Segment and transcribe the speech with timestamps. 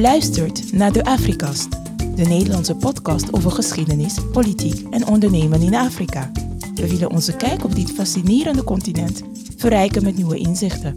[0.00, 1.70] Luistert naar de Afrikast,
[2.16, 6.30] de Nederlandse podcast over geschiedenis, politiek en ondernemen in Afrika.
[6.74, 9.22] We willen onze kijk op dit fascinerende continent
[9.56, 10.94] verrijken met nieuwe inzichten.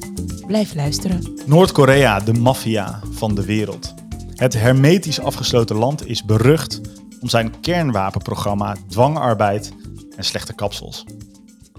[0.47, 1.33] Blijf luisteren.
[1.45, 3.93] Noord-Korea, de maffia van de wereld.
[4.35, 6.81] Het hermetisch afgesloten land is berucht
[7.21, 9.73] om zijn kernwapenprogramma, dwangarbeid
[10.15, 11.05] en slechte kapsels.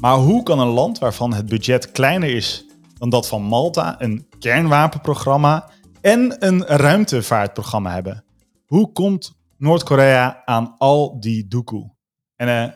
[0.01, 2.67] Maar hoe kan een land waarvan het budget kleiner is
[2.99, 5.73] dan dat van Malta een kernwapenprogramma
[6.05, 8.25] en een ruimtevaartprogramma hebben?
[8.67, 11.95] Hoe komt Noord-Korea aan al die doekoe?
[12.37, 12.71] En eh,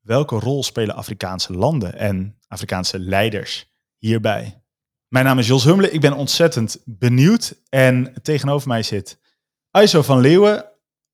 [0.00, 4.62] welke rol spelen Afrikaanse landen en Afrikaanse leiders hierbij?
[5.08, 7.54] Mijn naam is Jos Hummelen, ik ben ontzettend benieuwd.
[7.68, 9.20] En tegenover mij zit
[9.70, 10.64] Aiso van Leeuwen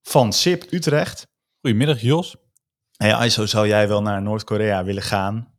[0.03, 1.27] van SIP Utrecht.
[1.61, 2.37] Goedemiddag Jos.
[2.97, 5.55] Hey Aiso, zou jij wel naar Noord-Korea willen gaan?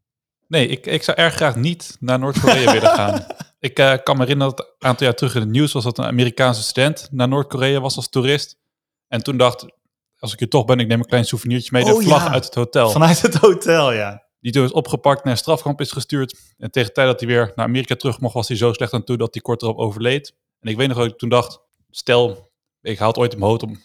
[0.48, 3.25] Nee, ik, ik zou erg graag niet naar Noord-Korea willen gaan.
[3.59, 5.97] Ik uh, kan me herinneren dat een aantal jaar terug in het nieuws was dat
[5.97, 8.58] een Amerikaanse student naar Noord-Korea was als toerist.
[9.08, 9.66] En toen dacht,
[10.19, 12.31] als ik hier toch ben, ik neem een klein souvenirtje mee, de Oh, vlag ja.
[12.31, 12.89] uit het hotel.
[12.89, 14.25] Vanuit het hotel, ja.
[14.39, 16.39] Die toen is opgepakt naar een strafkamp is gestuurd.
[16.58, 18.94] En tegen de tijd dat hij weer naar Amerika terug mocht, was hij zo slecht
[18.94, 20.33] aan toe dat hij kort erop overleed.
[20.59, 23.81] En ik weet nog dat ik toen dacht, stel, ik haal het ooit hoofd om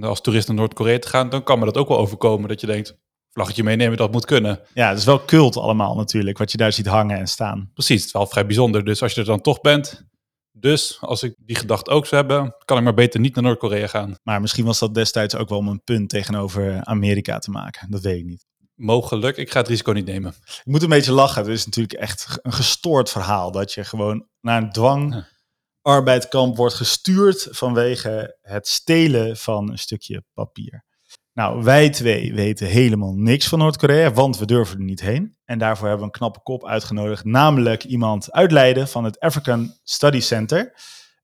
[0.00, 2.48] als toerist naar Noord-Korea te gaan, dan kan me dat ook wel overkomen.
[2.48, 2.96] Dat je denkt,
[3.32, 4.60] vlaggetje meenemen, dat moet kunnen.
[4.74, 7.70] Ja, het is wel cult allemaal natuurlijk, wat je daar ziet hangen en staan.
[7.74, 8.84] Precies, het is wel vrij bijzonder.
[8.84, 10.06] Dus als je er dan toch bent,
[10.52, 13.86] dus als ik die gedachte ook zou hebben, kan ik maar beter niet naar Noord-Korea
[13.86, 14.14] gaan.
[14.22, 17.90] Maar misschien was dat destijds ook wel om een punt tegenover Amerika te maken.
[17.90, 18.46] Dat weet ik niet.
[18.74, 20.34] Mogelijk, ik ga het risico niet nemen.
[20.44, 21.42] Ik moet een beetje lachen.
[21.42, 23.52] Het is natuurlijk echt een gestoord verhaal.
[23.52, 30.84] Dat je gewoon naar een dwangarbeidkamp wordt gestuurd vanwege het stelen van een stukje papier.
[31.38, 35.36] Nou, wij twee weten helemaal niks van Noord-Korea, want we durven er niet heen.
[35.44, 39.74] En daarvoor hebben we een knappe kop uitgenodigd, namelijk iemand uit Leiden van het African
[39.82, 40.72] Study Center.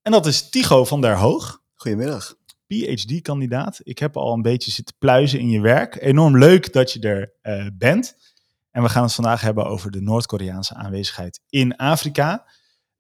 [0.02, 1.62] En dat is Tigo van der Hoog.
[1.74, 2.34] Goedemiddag.
[2.66, 3.80] PhD-kandidaat.
[3.82, 5.96] Ik heb al een beetje zitten pluizen in je werk.
[6.00, 8.16] Enorm leuk dat je er eh, bent.
[8.70, 12.46] En we gaan het vandaag hebben over de Noord-Koreaanse aanwezigheid in Afrika.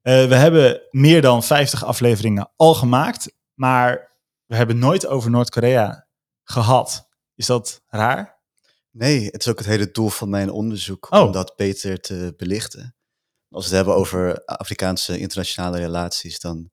[0.00, 4.12] Eh, we hebben meer dan 50 afleveringen al gemaakt, maar
[4.46, 6.06] we hebben nooit over Noord-Korea
[6.44, 7.03] gehad.
[7.34, 8.38] Is dat raar?
[8.90, 11.22] Nee, het is ook het hele doel van mijn onderzoek Oh.
[11.22, 12.94] om dat beter te belichten.
[13.50, 16.70] Als we het hebben over Afrikaanse internationale relaties, dan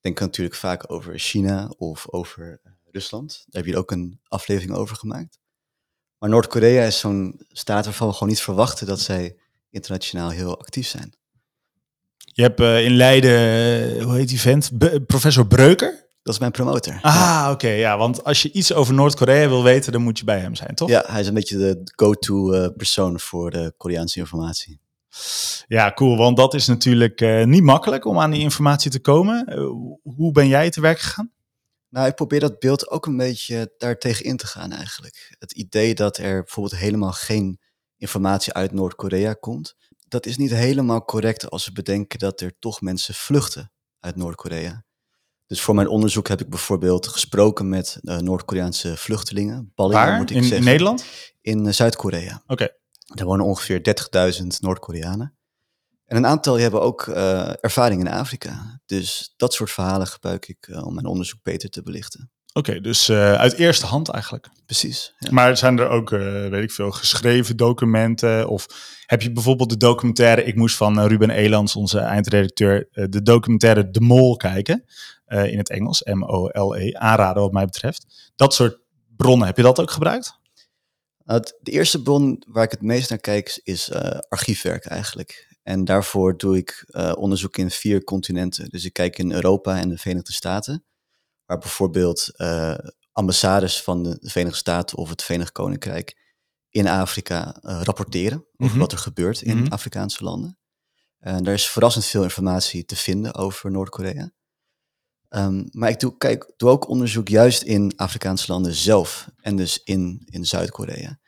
[0.00, 3.44] denken we natuurlijk vaak over China of over eh, Rusland.
[3.48, 5.38] Daar heb je ook een aflevering over gemaakt.
[6.18, 9.38] Maar Noord-Korea is zo'n staat waarvan we gewoon niet verwachten dat zij
[9.70, 11.16] internationaal heel actief zijn.
[12.16, 13.38] Je hebt eh, in Leiden,
[13.98, 14.70] eh, hoe heet die vent?
[15.06, 16.05] Professor Breuker?
[16.26, 16.98] Dat is mijn promotor.
[17.02, 17.68] Ah, oké.
[17.68, 20.74] ja, want als je iets over Noord-Korea wil weten, dan moet je bij hem zijn,
[20.74, 20.88] toch?
[20.88, 24.80] Ja, hij is een beetje de go-to eh, persoon voor de Koreaanse informatie.
[25.66, 26.16] Ja, cool.
[26.16, 29.46] Want dat is natuurlijk eh, niet makkelijk om aan die informatie te komen.
[29.46, 29.58] Eh,
[30.02, 31.32] hoe ben jij te werk gegaan?
[31.88, 35.36] Nou, ik probeer dat beeld ook een beetje daartegen in te gaan eigenlijk.
[35.38, 37.60] Het idee dat er bijvoorbeeld helemaal geen
[37.96, 39.74] informatie uit Noord-Korea komt,
[40.08, 44.85] dat is niet helemaal correct als we bedenken dat er toch mensen vluchten uit Noord-Korea.
[45.46, 49.72] Dus voor mijn onderzoek heb ik bijvoorbeeld gesproken met eh, Noord-Koreaanse vluchtelingen.
[49.74, 50.16] Ballingen, Waar?
[50.16, 50.66] moet ik In, in zeggen.
[50.66, 51.04] Nederland?
[51.40, 52.42] In eh, Zuid-Korea.
[52.46, 52.68] Oké.
[53.14, 53.80] Daar wonen ongeveer
[54.40, 55.34] 30.000 Noord-Koreanen.
[56.06, 58.80] En een aantal die hebben ook eh, ervaring in Afrika.
[58.86, 62.30] Dus dat soort verhalen gebruik ik om mijn onderzoek beter te belichten.
[62.52, 64.48] Oké, dus uit eerste hand eigenlijk.
[64.66, 65.14] Precies.
[65.18, 65.30] Ja.
[65.32, 68.48] Maar zijn er ook, weet ik veel, geschreven documenten?
[68.48, 68.66] Of
[69.06, 74.00] heb je bijvoorbeeld de documentaire, ik moest van Ruben Elans, onze eindredacteur, de documentaire De
[74.00, 74.84] Mol kijken.
[75.26, 78.32] Eh, in het Engels, M-O-L-E, aanraden wat mij betreft.
[78.36, 78.80] Dat soort
[79.16, 80.38] bronnen, heb je dat ook gebruikt?
[81.24, 85.56] Nou, de eerste bron waar ik het meest naar kijk is eh, archiefwerk eigenlijk.
[85.62, 88.68] En daarvoor doe ik eh, onderzoek in vier continenten.
[88.68, 90.84] Dus ik kijk in Europa en de Verenigde Staten,
[91.44, 92.30] waar bijvoorbeeld
[93.12, 96.24] ambassades van de Verenigde Staten of het Verenigd Koninkrijk
[96.70, 98.78] in Afrika rapporteren over Mhm.
[98.78, 99.72] wat er gebeurt in Mhm.
[99.72, 100.58] Afrikaanse landen.
[101.18, 104.30] En daar is verrassend veel informatie te vinden over Noord-Korea.
[105.28, 109.82] Ehm, maar ik doe, kijk, doe ook onderzoek juist in Afrikaanse landen zelf en dus
[109.82, 111.18] in, in Zuid-Korea.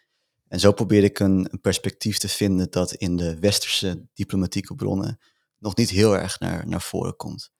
[0.49, 5.21] En zo probeer ik een, perspectief te vinden dat in de westerse diplomatieke bronnen
[5.59, 7.51] nog niet heel erg naar, naar voren komt.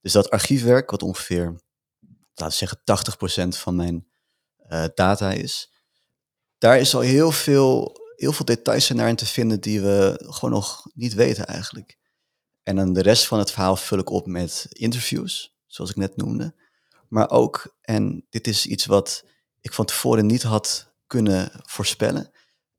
[0.00, 1.60] Dus dat archiefwerk, wat ongeveer,
[2.34, 2.78] laten we zeggen,
[3.56, 4.06] 80% van mijn
[4.56, 5.72] eh, data is,
[6.58, 10.54] daar is al heel veel, heel veel details zijn daarin te vinden die we gewoon
[10.54, 11.98] nog niet weten eigenlijk.
[12.62, 16.16] En dan de rest van het verhaal vul ik op met interviews, zoals ik net
[16.16, 16.54] noemde.
[17.08, 19.24] Maar ook, en dit is iets wat
[19.60, 22.30] ik van tevoren niet had kunnen voorspellen,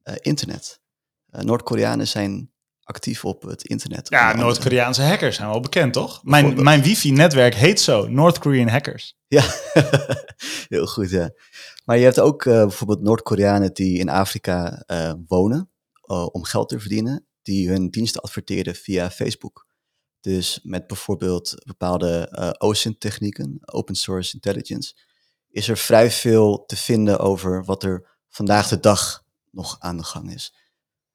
[0.02, 0.82] eh, internet.
[1.30, 2.52] Eh, Noord-Koreanen zijn
[2.84, 4.10] actief op het internet.
[4.10, 4.36] Ja.
[4.36, 6.24] Noord-Koreaanse hackers zijn wel bekend, toch?
[6.24, 9.18] Mijn, mijn wifi-netwerk heet zo, North Korean hackers.
[9.28, 9.44] Ja,
[10.76, 11.32] heel goed, ja.
[11.86, 14.84] Maar je hebt ook eh, bijvoorbeeld Noord-Koreanen die in Afrika
[15.28, 15.70] wonen
[16.32, 19.68] om geld te verdienen, die hun diensten adverteren via Facebook.
[20.26, 24.94] Dus met bijvoorbeeld bepaalde eh OSINT-technieken, Open Source Intelligence,
[25.50, 30.04] is er vrij veel te vinden over wat er vandaag de dag nog aan de
[30.04, 30.54] gang is.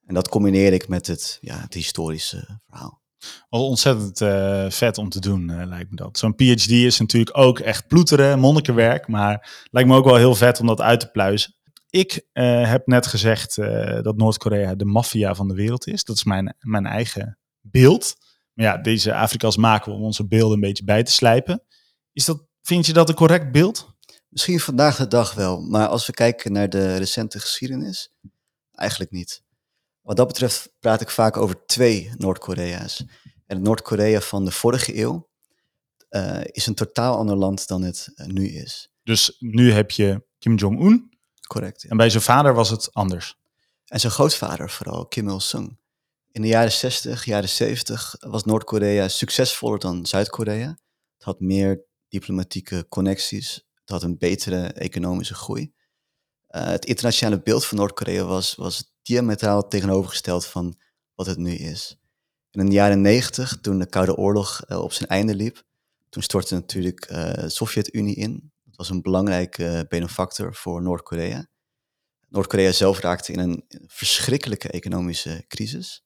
[0.05, 3.03] En dat combineer ik met het, ja, het historische verhaal.
[3.49, 6.19] Wel ontzettend eh, vet om te doen, eh, lijkt me dat.
[6.19, 10.61] Zo'n PhD is natuurlijk ook echt ploeteren, monnikenwerk, maar lijkt me ook wel heel vet
[10.61, 11.55] om dat uit te pluizen.
[11.89, 13.55] Ik heb net gezegd
[14.03, 16.05] dat Noord-Korea de maffia van de wereld is.
[16.05, 18.15] Dat is mijn, mijn eigen beeld.
[18.61, 21.63] Maar ja, deze Afrika's maken we om onze beelden een beetje bij te slijpen.
[22.13, 23.95] Is dat, vind je dat een correct beeld?
[24.29, 28.13] Misschien vandaag de dag wel, maar als we kijken naar de recente geschiedenis,
[28.73, 29.43] eigenlijk niet.
[30.01, 33.01] Wat dat betreft praat ik vaak over twee Noord-Korea's.
[33.47, 35.31] En het Noord-Korea van de vorige eeuw
[36.09, 38.91] eh, is een totaal ander land dan het eh, nu is.
[39.03, 41.83] Dus nu heb je Kim Jong-un Correct.
[41.83, 41.89] ja.
[41.89, 43.39] en bij zijn vader was het anders.
[43.85, 45.80] En zijn grootvader vooral, Kim Il-sung.
[46.33, 50.69] In de jaren 60, jaren 70 was Noord-Korea succesvoller dan Zuid-Korea.
[51.15, 53.55] Het had meer diplomatieke connecties.
[53.55, 55.73] Het had een betere economische groei.
[56.47, 60.79] Eh, het internationale beeld van Noord-Korea was, was diametraal tegenovergesteld van
[61.15, 61.99] wat het nu is.
[62.51, 65.63] In de jaren 90, toen de Koude Oorlog eh, op zijn einde liep,
[66.09, 68.53] toen stortte natuurlijk eh, de Sovjet-Unie in.
[68.65, 71.47] Dat was een belangrijke benefactor voor Noord-Korea.
[72.29, 76.05] Noord-Korea zelf raakte in een verschrikkelijke economische crisis.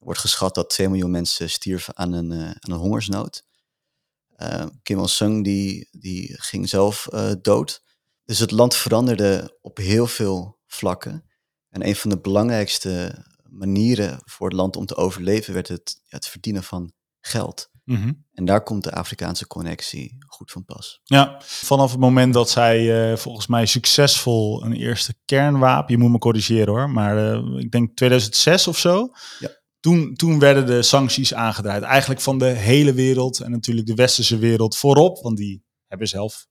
[0.00, 3.44] Wordt geschat dat 2 miljoen mensen stierven aan een, eh, aan een hongersnood.
[4.36, 7.82] Eh, Kim Il-sung die, die ging zelf eh, dood.
[8.24, 11.24] Dus het land veranderde op heel veel vlakken.
[11.68, 16.26] En een van de belangrijkste manieren voor het land om te overleven werd het, het
[16.26, 17.70] verdienen van geld.
[17.84, 18.12] Mhm.
[18.32, 21.00] En daar komt de Afrikaanse connectie goed van pas.
[21.04, 26.18] Ja, vanaf het moment dat zij volgens mij succesvol een eerste kernwapen, je moet me
[26.18, 29.08] corrigeren hoor, maar ik denk 2006 of zo,
[29.38, 29.59] Ja.
[29.80, 31.82] Toen, toen werden de sancties aangedraaid.
[31.82, 36.46] Eigenlijk van de hele wereld en natuurlijk de westerse wereld voorop, want die hebben zelf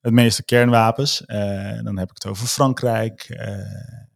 [0.00, 1.24] het meeste kernwapens.
[1.24, 3.58] Eh, dan heb ik het over Frankrijk, eh,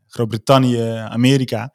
[0.07, 1.73] Groot-Brittannië, Amerika.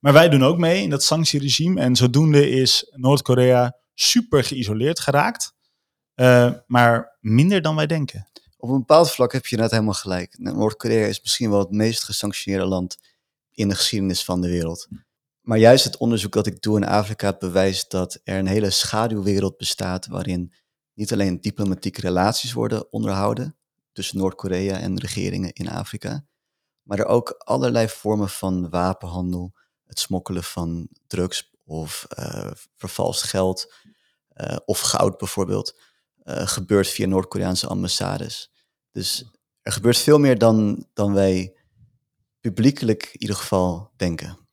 [0.00, 5.52] Maar wij doen ook mee in dat sanctieregime en zodoende is Noord-Korea super geïsoleerd geraakt.
[6.14, 8.28] Eh, maar minder dan wij denken.
[8.56, 10.38] Op een bepaald vlak heb je net helemaal gelijk.
[10.38, 12.96] Noord-Korea is misschien wel het meest gesanctioneerde land
[13.50, 14.88] in de geschiedenis van de wereld.
[15.50, 19.56] Maar juist het onderzoek dat ik doe in Afrika bewijst dat er een hele schaduwwereld
[19.56, 20.54] bestaat waarin
[20.94, 23.56] niet alleen diplomatieke relaties worden onderhouden
[23.92, 26.24] tussen Noord-Korea en regeringen in Afrika,
[26.82, 29.52] maar er ook allerlei vormen van wapenhandel,
[29.86, 33.72] het smokkelen van drugs of eh, vervalst geld
[34.28, 35.80] eh, of goud bijvoorbeeld,
[36.22, 38.50] eh, gebeurt via Noord-Koreaanse ambassades.
[38.90, 39.30] Dus
[39.62, 41.56] er gebeurt veel meer dan, dan wij
[42.40, 44.48] publiekelijk in ieder geval denken.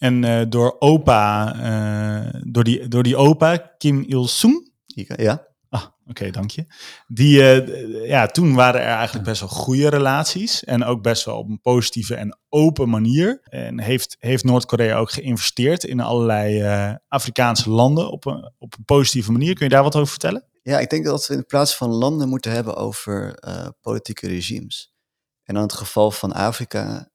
[0.00, 5.48] En eh, door opa, eh, door, die, door die opa, Kim Il-sung, Ja?
[5.68, 6.66] Ah, oké, dank je.
[7.06, 10.64] Die, eh, ja, toen waren er eigenlijk best wel goede relaties.
[10.64, 13.40] En ook best wel op een positieve en open manier.
[13.42, 19.32] En heeft, heeft Noord-Korea ook geïnvesteerd in allerlei Afrikaanse landen op een, op een positieve
[19.32, 19.54] manier.
[19.54, 20.44] Kun je daar wat over vertellen?
[20.62, 23.38] Ja, ik denk dat we in plaats van landen moeten hebben over
[23.80, 24.94] politieke regimes.
[25.42, 27.10] En in het geval van Afrika,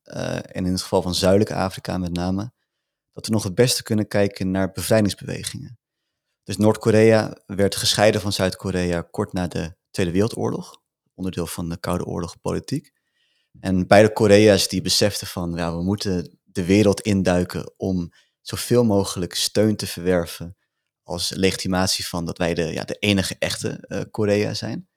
[0.51, 2.53] en in het geval van Zuidelijk Afrika met name,
[3.15, 5.79] dat we nog het beste kunnen kijken naar bevrijdingsbewegingen.
[6.43, 10.81] Dus Noord-Korea werd gescheiden van Zuid-Korea kort na de Tweede Wereldoorlog,
[11.13, 12.93] onderdeel van de Koude Oorlog politiek.
[13.59, 19.33] En beide Korea's die beseften van, ja, we moeten de wereld induiken om zoveel mogelijk
[19.33, 20.57] steun te verwerven
[21.03, 24.87] als legitimatie van dat wij de, ja, de enige echte eh, Korea zijn.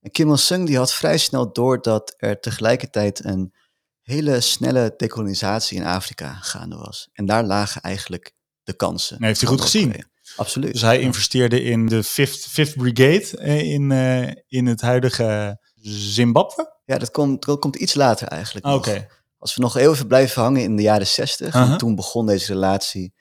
[0.00, 3.54] En Kim Il-sung die had vrij snel door dat er tegelijkertijd een
[4.02, 7.08] hele snelle dekolonisatie in Afrika gaande was.
[7.12, 9.16] En daar lagen eigenlijk de kansen.
[9.18, 10.04] Nee, heeft hij goed gezien.
[10.36, 10.72] Absoluut.
[10.72, 16.78] Dus hij investeerde in de 5th, Fifth Brigade eh, in, eh, in het huidige Zimbabwe.
[16.84, 18.66] Ja, dat komt, dat komt iets later eigenlijk.
[18.66, 18.94] Oké.
[18.94, 19.18] nog.
[19.38, 21.66] Als we nog even blijven hangen in de jaren 60, Aha.
[21.66, 23.14] want toen begon deze relatie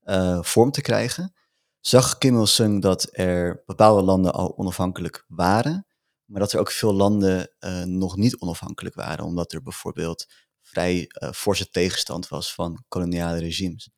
[0.00, 1.34] eh, vorm te krijgen,
[1.80, 5.86] zag Kim Il-sung dat er bepaalde landen al onafhankelijk waren,
[6.30, 10.26] maar dat er ook veel landen eh, nog niet onafhankelijk waren, omdat er bijvoorbeeld
[10.62, 13.90] vrij eh, forse tegenstand was van koloniale regimes.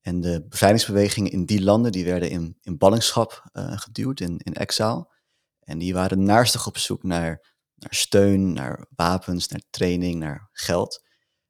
[0.00, 4.54] En de bevrijdingsbewegingen in die landen, die werden in, in ballingschap eh, geduwd, in, in
[4.54, 5.14] exile.
[5.60, 11.04] En die waren naarstig op zoek naar, naar steun, naar wapens, naar training, naar geld.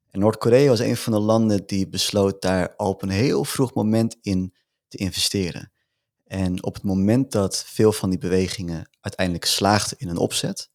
[0.09, 3.73] En Noord-Korea was een van de landen die besloot daar al op een heel vroeg
[3.73, 4.53] moment in
[4.87, 5.71] te investeren.
[6.23, 10.69] En op het moment dat veel van die bewegingen uiteindelijk slaagden in een opzet,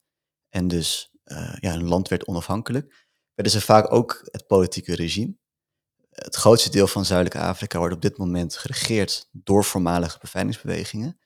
[0.49, 5.35] en dus uh, ja, een land werd onafhankelijk, werden ze vaak ook het politieke regime.
[6.11, 11.19] Het grootste deel van Zuidelijk Afrika wordt op dit moment geregeerd door voormalige bevrijdingsbewegingen.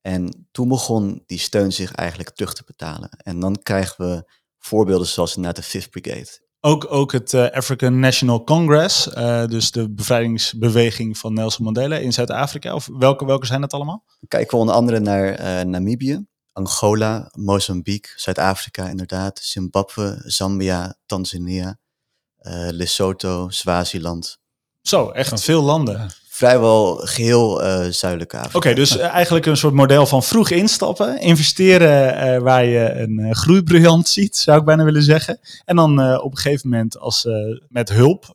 [0.00, 3.08] En toen begon die steun zich eigenlijk terug te betalen.
[3.10, 6.46] En dan krijgen we voorbeelden zoals naar de Fifth Brigade.
[6.60, 12.12] Ook, ook het uh, African National Congress, uh, dus de bevrijdingsbeweging van Nelson Mandela in
[12.12, 12.74] Zuid-Afrika.
[12.74, 14.04] Of welke, welke zijn dat allemaal?
[14.28, 16.26] Kijken we onder andere naar uh, Namibië,
[16.58, 21.78] Angola, Mozambique, Zuid-Afrika inderdaad, Zimbabwe, Zambia, Tanzania,
[22.70, 24.38] Lesotho, Swaziland.
[24.82, 28.56] Zo, echt veel landen vrijwel geheel uh, zuidelijke Afrika.
[28.56, 33.34] Oké, dus uh, eigenlijk een soort model van vroeg instappen, investeren uh, waar je een
[33.34, 35.40] groeibriljant ziet, zou ik bijna willen zeggen.
[35.64, 37.26] En dan op een gegeven moment als
[37.68, 38.34] met hulp,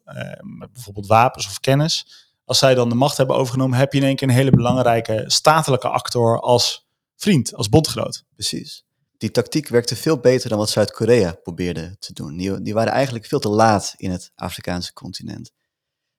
[0.60, 2.08] met bijvoorbeeld wapens of kennis,
[2.46, 5.24] als zij dan de macht hebben overgenomen, heb je in één keer een hele belangrijke
[5.28, 6.83] statelijke actor als
[7.16, 8.24] vriend, als bondgenoot.
[8.34, 8.86] Precies.
[9.18, 12.38] Die tactiek werkte veel beter dan wat Zuid-Korea probeerde te doen.
[12.38, 15.52] Die, die waren eigenlijk veel te laat in het Afrikaanse continent.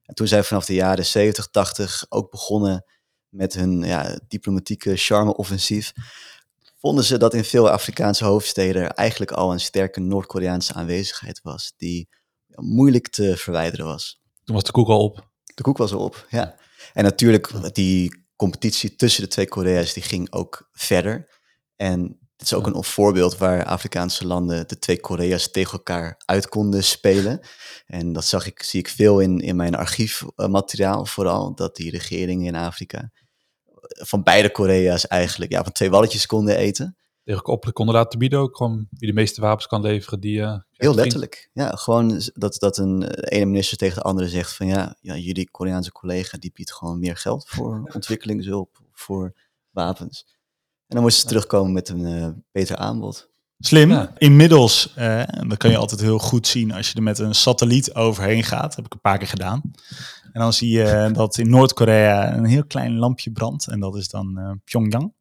[0.02, 2.84] En toen zij vanaf de jaren 70, 80 ook begonnen
[3.28, 5.92] met hun ja, diplomatieke charme-offensief,
[6.76, 12.08] vonden ze dat in veel Afrikaanse hoofdsteden eigenlijk al een sterke Noord-Koreaanse aanwezigheid was, die
[12.54, 14.20] moeilijk te verwijderen was.
[14.44, 15.28] Toen was de koek al op.
[15.54, 16.56] De koek was al op, ja.
[16.92, 21.28] En natuurlijk, die competitie tussen de twee Korea's, die ging ook verder.
[21.76, 26.48] En het is ook een voorbeeld waar Afrikaanse landen de twee Korea's tegen elkaar uit
[26.48, 27.40] konden spelen.
[27.86, 32.46] En dat zag ik, zie ik veel in, in mijn archiefmateriaal vooral, dat die regeringen
[32.46, 33.10] in Afrika
[33.86, 36.96] van beide Korea's eigenlijk ja, van twee walletjes konden eten.
[37.24, 40.20] Tegen op konden laten bieden ook, gewoon wie de meeste wapens kan leveren.
[40.20, 41.70] Die, uh, Heel letterlijk, ja.
[41.70, 45.92] Gewoon dat, dat een ene minister tegen de andere zegt van ja, ja, jullie Koreaanse
[45.92, 49.34] collega die biedt gewoon meer geld voor ontwikkelingshulp, voor
[49.70, 50.26] wapens.
[50.86, 53.32] En dan moesten ze terugkomen met een uh, beter aanbod.
[53.58, 54.08] Slim.
[54.18, 57.94] Inmiddels, uh, dat kan je altijd heel goed zien als je er met een satelliet
[57.94, 58.62] overheen gaat.
[58.62, 59.60] Dat heb ik een paar keer gedaan.
[60.32, 63.68] En dan zie je dat in Noord-Korea een heel klein lampje brandt.
[63.68, 65.13] En dat is dan uh, Pyongyang.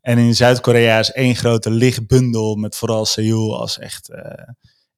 [0.00, 4.10] En in Zuid-Korea is één grote lichtbundel met vooral Seoul als echt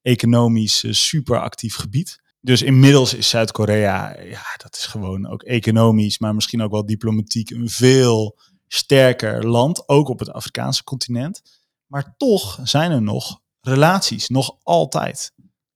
[0.02, 2.22] economisch super actief gebied.
[2.40, 7.50] Dus inmiddels is Zuid-Korea, ja, dat is gewoon ook economisch, maar misschien ook wel diplomatiek
[7.50, 11.42] een veel sterker land, ook op het Afrikaanse continent.
[11.86, 15.32] Maar toch zijn er nog relaties, nog altijd.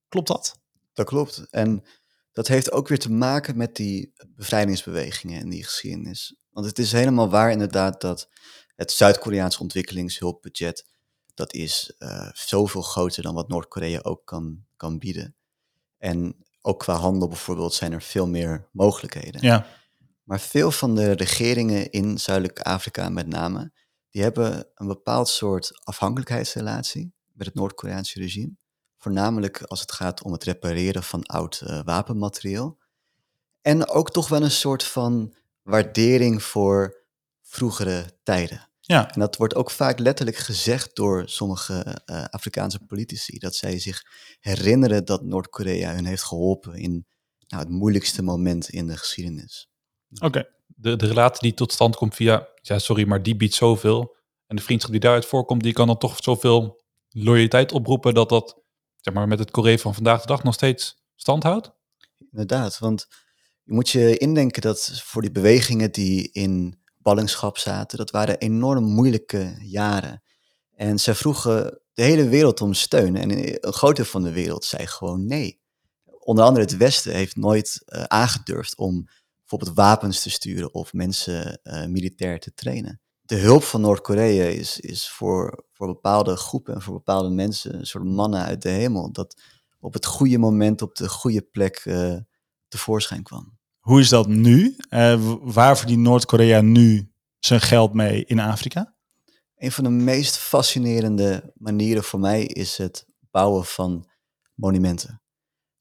[0.09, 0.59] Klopt dat?
[0.93, 1.47] Dat klopt.
[1.51, 1.85] En
[2.33, 6.37] dat heeft ook weer te maken met die bevrijdingsbewegingen en die geschiedenis.
[6.51, 8.29] Want het is helemaal waar inderdaad dat
[8.79, 10.87] het Zuid-Koreaans ontwikkelingshulpbudget,
[11.35, 15.37] dat is uh, zoveel groter dan wat Noord-Korea ook kan, kan bieden.
[15.97, 19.43] En ook qua handel bijvoorbeeld zijn er veel meer mogelijkheden.
[19.43, 19.67] Ja.
[20.23, 23.73] Maar veel van de regeringen in Zuidelijk Afrika met name,
[24.11, 28.57] die hebben een bepaald soort afhankelijkheidsrelatie met het Noord-Koreaanse regime.
[28.97, 32.79] Voornamelijk als het gaat om het repareren van oud uh, wapenmateriaal.
[33.61, 37.07] En ook toch wel een soort van waardering voor
[37.43, 38.68] vroegere tijden.
[38.89, 39.13] Ja.
[39.13, 43.39] En dat wordt ook vaak letterlijk gezegd door sommige uh, Afrikaanse politici.
[43.39, 44.05] Dat zij zich
[44.41, 47.07] herinneren dat Noord-Korea hun heeft geholpen in
[47.47, 49.69] nou, het moeilijkste moment in de geschiedenis.
[50.21, 50.49] Oké.
[50.67, 54.17] De, de relatie die tot stand komt via, ja sorry, maar die biedt zoveel.
[54.47, 58.63] En de vriendschap die daaruit voorkomt, die kan dan toch zoveel loyaliteit oproepen dat dat
[59.01, 61.73] zeg maar, met het Korea van vandaag de dag nog steeds stand houdt?
[62.31, 63.07] Inderdaad, want
[63.65, 66.78] je moet je indenken dat voor die bewegingen die in
[67.09, 70.23] ballingschap zaten, dat waren enorm moeilijke jaren.
[70.75, 73.17] En zij vroegen de hele wereld om steun.
[73.17, 73.31] En
[73.67, 75.61] een groot deel van de wereld zei gewoon nee.
[76.19, 81.61] Onder andere het Westen heeft nooit uh, aangedurfd om bijvoorbeeld wapens te sturen of mensen
[81.63, 83.01] uh, militair te trainen.
[83.21, 87.87] De hulp van Noord-Korea is, is voor, voor bepaalde groepen en voor bepaalde mensen een
[87.87, 89.13] soort mannen uit de hemel.
[89.13, 89.43] Dat
[89.81, 92.17] op het goede moment op de goede plek uh,
[92.69, 93.58] tevoorschijn kwam.
[93.89, 94.77] Hoe is dat nu?
[94.91, 98.95] Uh, waar verdient Noord-Korea nu zijn geld mee in Afrika?
[99.57, 104.09] Een van de meest fascinerende manieren voor mij is het bouwen van
[104.55, 105.23] monumenten.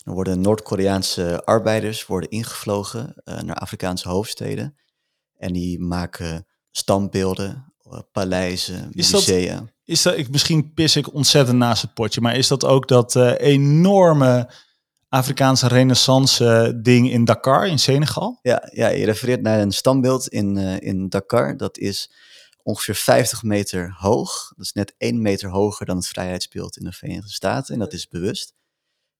[0.04, 4.78] Er worden Noord-Koreaanse arbeiders worden ingevlogen uh, naar Afrikaanse hoofdsteden.
[5.38, 9.60] En die maken standbeelden, uh, paleizen, is musea.
[9.60, 12.88] Dat, is dat, ik, misschien pis ik ontzettend naast het potje, maar is dat ook
[12.88, 14.50] dat uh, enorme
[15.10, 18.40] Afrikaanse renaissance ding in Dakar, in Senegal?
[18.42, 21.58] Ja, ja je refereert naar een standbeeld in, in Dakar.
[21.58, 22.12] Dat is
[22.64, 24.54] ongeveer 50 meter hoog.
[24.56, 27.74] Dat is net 1 meter hoger dan het vrijheidsbeeld in de Verenigde Staten.
[27.74, 28.54] En dat is bewust.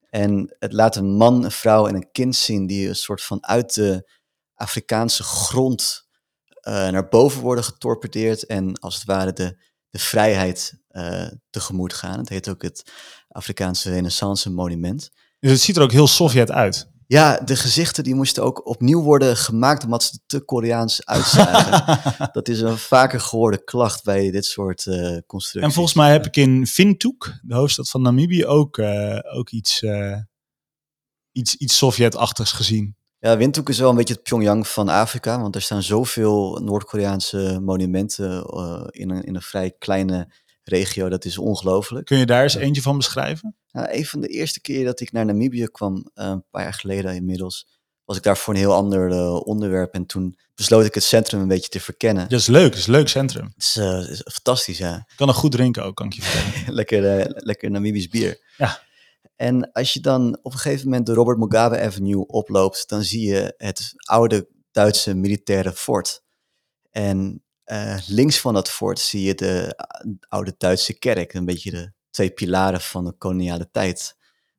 [0.10, 3.46] En het laat een man, een vrouw en een kind zien die een soort van
[3.46, 4.10] uit de
[4.54, 6.08] Afrikaanse grond
[6.50, 9.58] eh, naar boven worden getorpedeerd en als het ware de,
[9.90, 12.20] de vrijheid eh, tegemoet gaan.
[12.20, 12.92] Het heet ook het
[13.28, 15.10] Afrikaanse Renaissance Monument.
[15.40, 16.90] Dus het ziet er ook heel Sovjet uit.
[17.08, 22.30] Ja, de gezichten die moesten ook opnieuw worden gemaakt omdat ze te Koreaans uitzagen.
[22.34, 25.62] dat is een vaker gehoorde klacht bij dit soort eh constructies.
[25.62, 29.84] En volgens mij heb ik in Windhoek, de hoofdstad van Namibië, ook, eh, ook iets,
[29.84, 30.18] eh,
[31.32, 32.96] iets, iets Sovjet-achtigs gezien.
[33.20, 37.60] Ja, Windhoek is wel een beetje het Pyongyang van Afrika, want er staan zoveel Noord-Koreaanse
[37.62, 40.28] monumenten eh, in, een, in een vrij kleine
[40.68, 41.10] regio.
[41.10, 42.06] Dat is ongelooflijk.
[42.06, 43.56] Kun je daar eens eentje van beschrijven?
[43.72, 46.74] Nou, een van de eerste keer dat ik naar Namibië kwam, eh, een paar jaar
[46.74, 47.68] geleden inmiddels,
[48.08, 49.94] was ik daar voor een heel ander eh, onderwerp.
[49.94, 52.30] En toen besloot ik het centrum een beetje te verkennen.
[52.30, 53.46] Dat is leuk, dat is een leuk centrum.
[53.54, 54.96] Het is, eh, is fantastisch, ja.
[54.96, 56.74] Ik kan er goed drinken ook, kan ik je vertellen.
[56.80, 58.54] lekker, eh, lekker Namibisch bier.
[58.58, 58.86] Ja.
[59.36, 63.28] En als je dan op een gegeven moment de Robert Mugabe Avenue oploopt, dan zie
[63.28, 66.24] je het oude Duitse militaire fort.
[66.92, 71.72] En eh, links van dat fort zie je de eh, oude Duitse kerk, een beetje
[71.72, 74.16] de twee pilaren van de koloniale tijd.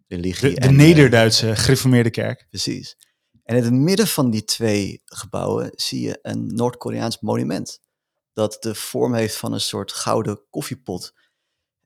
[0.06, 2.46] Religie De, de en, eh, Nederduitse gereformeerde kerk.
[2.48, 2.96] Precies.
[3.44, 7.80] En in het midden van die twee gebouwen zie je een Noord-Koreaans monument.
[8.32, 11.14] Dat de vorm heeft van een soort gouden koffiepot.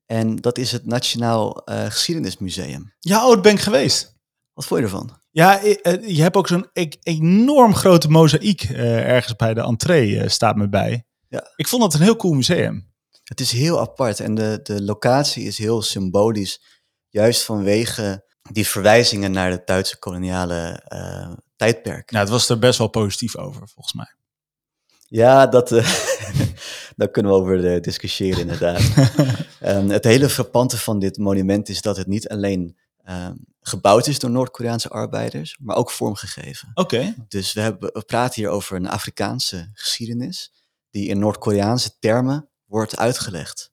[0.06, 2.94] En dat is het Nationaal Geschiedenismuseum.
[2.98, 4.16] Ja, oh, daar ben ik geweest.
[4.52, 5.20] Wat vond je ervan?
[5.30, 5.60] Ja,
[6.06, 11.06] je hebt ook zo'n e- enorm grote mozaïek ergens bij de entree, staat me bij.
[11.32, 11.52] Ja.
[11.56, 12.90] Ik vond dat een heel cool museum.
[13.24, 16.62] Het is heel apart en de, de locatie is heel symbolisch.
[17.08, 22.10] Juist vanwege die verwijzingen naar het Duitse koloniale eh, tijdperk.
[22.10, 24.14] Nou, het was er best wel positief over, volgens mij.
[25.06, 25.94] Ja, dat, eh,
[26.96, 28.82] daar kunnen we over eh, discussiëren inderdaad.
[29.60, 34.18] Ehm, het hele frappante van dit monument is dat het niet alleen ehm, gebouwd is
[34.18, 36.70] door Noord-Koreaanse arbeiders, maar ook vormgegeven.
[36.74, 37.14] Oké.
[37.28, 40.52] Dus we, hebben, we praten hier over een Afrikaanse geschiedenis
[40.92, 43.70] die in Noord-Koreaanse termen wordt uitgelegd.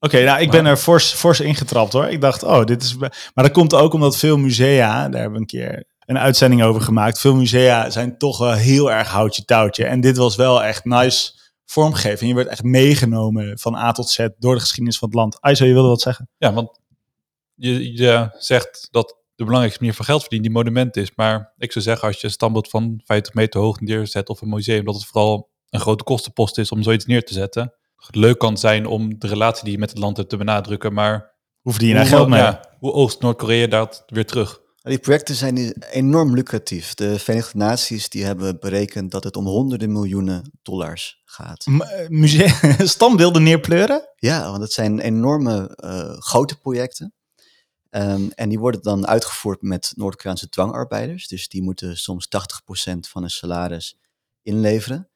[0.00, 2.06] Oké, nou, ik ben er fors, fors ingetrapt hoor.
[2.06, 2.96] Ik dacht, oh, dit is...
[2.96, 6.80] Maar dat komt ook omdat veel musea, daar hebben we een keer een uitzending over
[6.80, 7.18] gemaakt.
[7.18, 9.84] Veel musea zijn toch wel heel erg houtje touwtje.
[9.84, 11.32] En dit was wel echt nice
[11.64, 12.20] vormgegeven.
[12.20, 15.40] En je werd echt meegenomen van A tot Z door de geschiedenis van het land.
[15.40, 16.28] Aizo, je wilde wat zeggen?
[16.38, 16.80] Ja, want
[17.54, 21.14] je, je zegt dat de belangrijkste manier van geld verdienen die monument is.
[21.14, 24.48] Maar ik zou zeggen, als je een standbeeld van 50 meter hoog neerzet of een
[24.48, 27.74] museum, dat het vooral een grote kostenpost is om zoiets neer te zetten.
[27.96, 30.92] Het leuk kan zijn om de relatie die je met het land hebt te benadrukken,
[30.92, 32.40] maar Hoe verdien je daar geld mee?
[32.40, 34.60] ja, hoe oogst Noord-Korea dat weer terug?
[34.82, 36.94] Die projecten zijn enorm lucratief.
[36.94, 41.66] De Verenigde Naties die hebben berekend dat het om honderden miljoenen dollars gaat.
[41.66, 42.54] Eh, Musea,
[42.86, 44.08] standbeelden neerpleuren?
[44.16, 47.14] Ja, want het zijn enorme eh, grote projecten.
[47.90, 51.28] Ehm, en die worden dan uitgevoerd met Noord-Koreaanse dwangarbeiders.
[51.28, 53.96] Dus die moeten soms 80% van hun salaris
[54.42, 55.08] inleveren.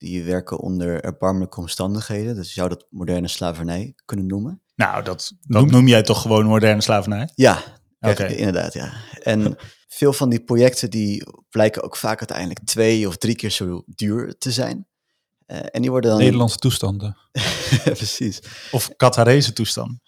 [0.00, 2.34] Die werken onder erbarmelijke omstandigheden.
[2.34, 4.62] Dus je zou dat moderne slavernij kunnen noemen.
[4.74, 7.30] Nou, dat, dat noem jij toch gewoon moderne slavernij?
[7.34, 7.62] Ja,
[8.00, 8.26] Oké.
[8.26, 8.92] inderdaad, ja.
[9.22, 9.56] En
[9.88, 14.38] veel van die projecten die blijken ook vaak uiteindelijk twee of drie keer zo duur
[14.38, 14.86] te zijn.
[15.46, 16.18] Eh, en die worden dan...
[16.20, 17.16] Nederlandse toestanden.
[17.84, 18.40] Precies.
[18.70, 19.98] Of Qatarese toestand?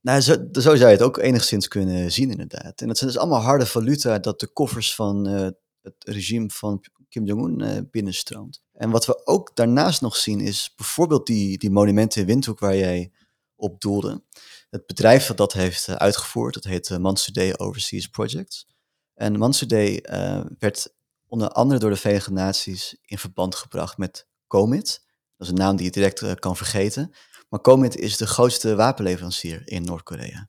[0.00, 2.80] Nou, zo, zo zou je het ook enigszins kunnen zien, inderdaad.
[2.80, 5.48] En dat zijn dus allemaal harde valuta dat de koffers van eh,
[5.82, 8.62] het regime van Kim Jong-un eh, binnenstroomt.
[8.72, 12.76] En wat we ook daarnaast nog zien is bijvoorbeeld die, die monumenten in Windhoek waar
[12.76, 13.12] jij
[13.56, 14.22] op doelde.
[14.70, 18.66] Het bedrijf dat dat heeft eh, uitgevoerd, dat heet uh, Mansudae Overseas Projects.
[19.14, 20.94] En Mansudae eh, werd
[21.28, 25.02] onder andere door de Verenigde Naties in verband gebracht met Comit.
[25.36, 27.14] Dat is een naam die je direct eh, kan vergeten.
[27.48, 30.48] Maar Comit is de grootste wapenleverancier in Noord-Korea.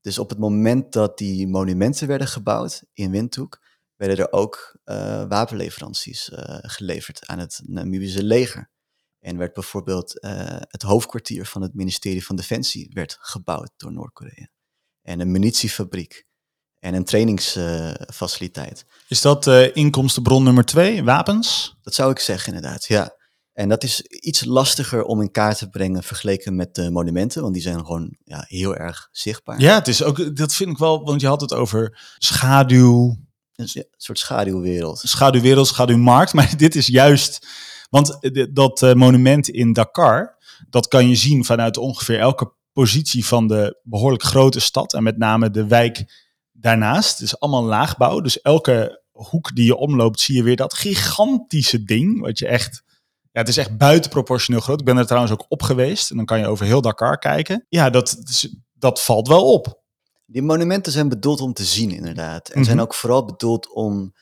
[0.00, 3.62] Dus op het moment dat die monumenten werden gebouwd in Windhoek,
[4.06, 8.70] werden er ook eh, wapenleveranties eh, geleverd aan het Namibische leger.
[9.20, 14.48] En werd bijvoorbeeld eh, het hoofdkwartier van het ministerie van Defensie werd gebouwd door Noord-Korea.
[15.02, 16.26] En een munitiefabriek
[16.78, 18.84] en een trainingsfaciliteit.
[19.08, 21.76] Is dat inkomstenbron nummer twee, wapens?
[21.82, 23.16] Dat zou ik zeggen, inderdaad, ja.
[23.52, 27.54] En dat is iets lastiger om in kaart te brengen vergeleken met de monumenten, want
[27.54, 29.60] die zijn gewoon ja, heel erg zichtbaar.
[29.60, 33.16] Ja, het is ook, dat vind ik wel, want je had het over schaduw,
[33.54, 34.98] een soort schaduwwereld.
[34.98, 36.32] schaduwwereld, schaduwmarkt.
[36.38, 37.46] Maar dit is juist,
[37.90, 40.36] want eh, dat eh, monument in Dakar,
[40.70, 44.94] dat kan je zien vanuit ongeveer elke positie van de behoorlijk grote stad.
[44.94, 46.04] En met name de wijk
[46.52, 47.10] daarnaast.
[47.10, 48.20] Het is allemaal laagbouw.
[48.20, 52.20] Dus elke hoek die je omloopt, zie je weer dat gigantische ding.
[52.20, 52.82] Wat je echt.
[53.32, 54.80] Ja, het is echt buitenproportioneel groot.
[54.80, 56.10] Ik ben er trouwens ook op geweest.
[56.10, 57.66] En dan kan je over heel Dakar kijken.
[57.68, 58.16] Ja, dat,
[58.72, 59.82] dat valt wel op.
[60.26, 62.48] Die monumenten zijn bedoeld om te zien, inderdaad.
[62.48, 62.84] En zijn Mhm.
[62.84, 64.14] ook vooral bedoeld om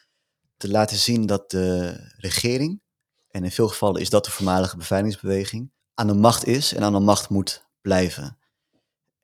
[0.56, 2.80] te laten zien dat de regering,
[3.28, 6.92] en in veel gevallen is dat de voormalige bevrijdingsbeweging, aan de macht is en aan
[6.92, 8.38] de macht moet blijven.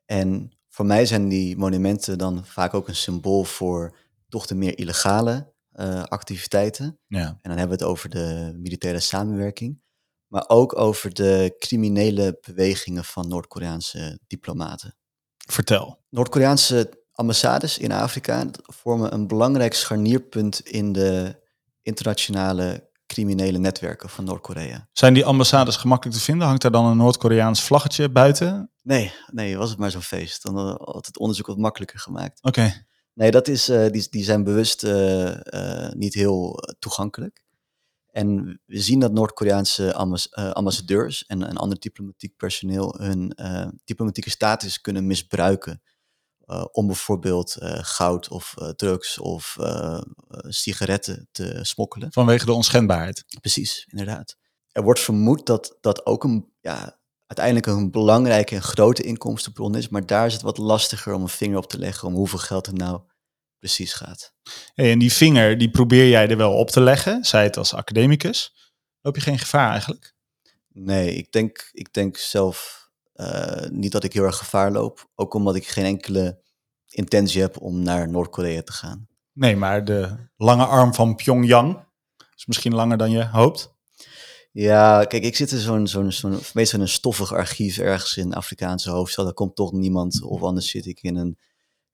[0.05, 3.97] En voor mij zijn die monumenten dan vaak ook een symbool voor
[4.29, 6.99] toch de meer illegale eh, activiteiten.
[7.07, 7.25] Ja.
[7.27, 9.81] En dan hebben we het over de militaire samenwerking.
[10.27, 14.97] Maar ook over de criminele bewegingen van Noord-Koreaanse diplomaten.
[15.51, 15.99] Vertel.
[16.09, 21.35] Noord-Koreaanse ambassades in Afrika vormen een belangrijk scharnierpunt in de
[21.81, 24.87] internationale criminele netwerken van Noord-Korea.
[24.93, 26.47] Zijn die ambassades gemakkelijk te vinden?
[26.47, 28.71] Hangt daar dan een Noord-Koreaans vlaggetje buiten?
[28.83, 30.43] Nee, nee, was het maar zo'n feest.
[30.43, 32.43] Dan had het onderzoek wat makkelijker gemaakt.
[32.43, 32.85] Oké.
[33.13, 37.43] Nee, dat is, eh, die, die zijn bewust eh, eh, niet heel toegankelijk.
[38.11, 44.29] En we zien dat Noord-Koreaanse eh, ambassadeurs en, en ander diplomatiek personeel hun eh, diplomatieke
[44.29, 45.81] status kunnen misbruiken.
[46.39, 49.57] eh, om bijvoorbeeld goud of drugs of
[50.47, 52.11] sigaretten te smokkelen.
[52.11, 53.23] Vanwege de onschendbaarheid.
[53.41, 54.37] Precies, inderdaad.
[54.71, 59.89] Er wordt vermoed dat dat ook een, ja, uiteindelijk een belangrijke en grote inkomstenbron is,
[59.89, 62.65] maar daar is het wat lastiger om een vinger op te leggen om hoeveel geld
[62.65, 63.01] het nou
[63.59, 64.33] precies gaat.
[64.73, 67.73] Hey, en die vinger, die probeer jij er wel op te leggen, zij het als
[67.73, 68.55] academicus.
[69.01, 70.15] Loop je geen gevaar eigenlijk?
[70.67, 75.33] Nee, ik denk, ik denk zelf eh, niet dat ik heel erg gevaar loop, ook
[75.33, 76.41] omdat ik geen enkele
[76.89, 79.07] intentie heb om naar Noord-Korea te gaan.
[79.33, 81.85] Nee, maar de lange arm van Pyongyang
[82.35, 83.77] is misschien langer dan je hoopt.
[84.51, 88.33] Ja, kijk, ik zit in zo'n, zo'n, zo'n meestal in een stoffig archief ergens in
[88.33, 89.25] Afrikaanse hoofdstad.
[89.25, 90.23] Daar komt toch niemand.
[90.23, 91.37] Of anders zit ik in een,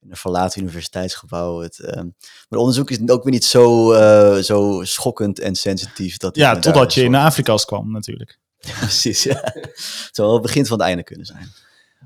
[0.06, 1.60] in een verlaten universiteitsgebouw.
[1.60, 2.08] Het, ehm,
[2.50, 6.18] maar onderzoek is ook weer niet zo, eh, zo schokkend en sensitief.
[6.18, 8.40] Dat Ja, totdat je in Afrika's kwam natuurlijk.
[8.80, 9.42] Precies, ja.
[9.54, 11.54] Het zou wel het begin van het einde kunnen zijn.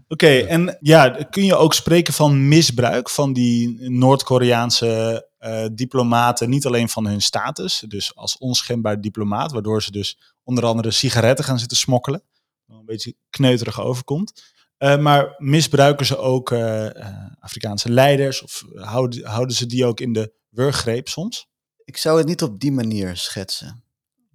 [0.07, 6.65] Oké, en ja, kun je ook spreken van misbruik van die Noord-Koreaanse eh, diplomaten, niet
[6.65, 11.59] alleen van hun status, dus als onschendbaar diplomaat, waardoor ze dus onder andere sigaretten gaan
[11.59, 12.23] zitten smokkelen,
[12.67, 14.43] een beetje kneuterig overkomt.
[14.79, 19.99] Eh, maar misbruiken ze ook eh, eh, Afrikaanse leiders of houden, houden ze die ook
[19.99, 21.47] in de wurggreep soms?
[21.83, 23.83] Ik zou het niet op die manier schetsen.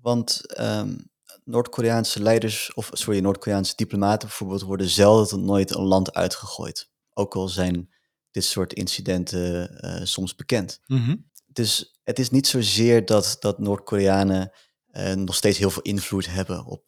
[0.00, 0.96] Want ehm,
[1.44, 6.90] Noord-Koreaanse leiders, of sorry, Noord-Koreaanse diplomaten bijvoorbeeld, worden zelden tot nooit een land uitgegooid.
[7.14, 7.90] Ook al zijn
[8.30, 10.80] dit soort incidenten soms bekend.
[11.46, 14.52] Dus het is niet zozeer dat, dat Noord-Koreanen
[15.14, 16.82] nog steeds heel veel invloed hebben op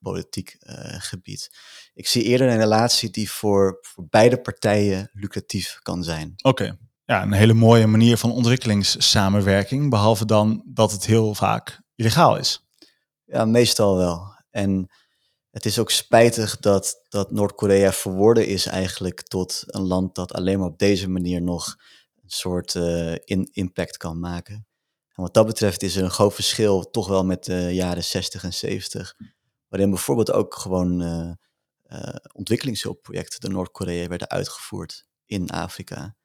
[0.00, 0.56] politiek
[0.98, 1.50] gebied.
[1.94, 6.32] Ik zie eerder een relatie die voor, voor beide partijen lucratief kan zijn.
[6.42, 6.78] Oké.
[7.04, 12.66] Ja, een hele mooie manier van ontwikkelingssamenwerking, behalve dan dat het heel vaak illegaal is.
[13.24, 14.34] Ja, meestal wel.
[14.50, 14.90] En
[15.50, 20.58] het is ook spijtig dat, dat Noord-Korea verworden is eigenlijk tot een land dat alleen
[20.58, 21.76] maar op deze manier nog
[22.22, 24.66] een soort eh, in, impact kan maken.
[25.14, 28.44] En wat dat betreft is er een groot verschil toch wel met de jaren 60
[28.44, 29.16] en 70,
[29.68, 31.30] waarin bijvoorbeeld ook gewoon eh,
[32.32, 36.16] ontwikkelingshulpprojecten door Noord-Korea werden uitgevoerd in Afrika.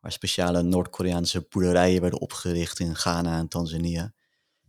[0.00, 4.12] Waar speciale Noord-Koreaanse boerderijen werden opgericht in Ghana en Tanzania.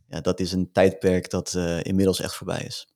[0.07, 2.87] Ja, dat is een tijdperk dat eh, inmiddels echt voorbij is.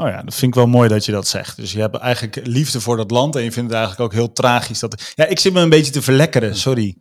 [0.00, 1.56] Oh ja, dat vind ik wel mooi dat je dat zegt.
[1.56, 4.32] Dus je hebt eigenlijk liefde voor dat land en je vindt het eigenlijk ook heel
[4.32, 4.78] tragisch.
[4.78, 5.12] Dat...
[5.14, 6.96] Ja, ik zit me een beetje te verlekkeren, sorry.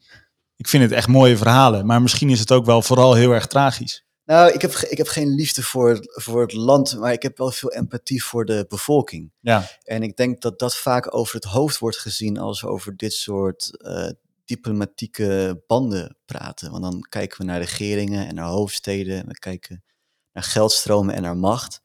[0.56, 3.48] Ik vind het echt mooie verhalen, maar misschien is het ook wel vooral heel erg
[3.48, 4.06] tragisch.
[4.26, 7.52] Nou, ik heb, ik heb geen liefde voor, voor het land, maar ik heb wel
[7.52, 9.32] veel empathie voor de bevolking.
[9.40, 12.98] Ja, En ik denk dat dat vaak over het hoofd wordt gezien als we over
[12.98, 14.10] dit soort eh,
[14.46, 16.72] diplomatieke banden praten.
[16.72, 19.84] Want dan kijken we naar regeringen en naar hoofdsteden, en we kijken
[20.32, 21.82] naar geldstromen en naar macht.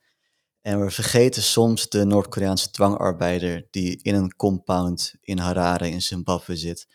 [0.61, 6.57] En we vergeten soms de Noord-Koreaanse dwangarbeider die in een compound in Harare in Zimbabwe
[6.57, 6.87] zit,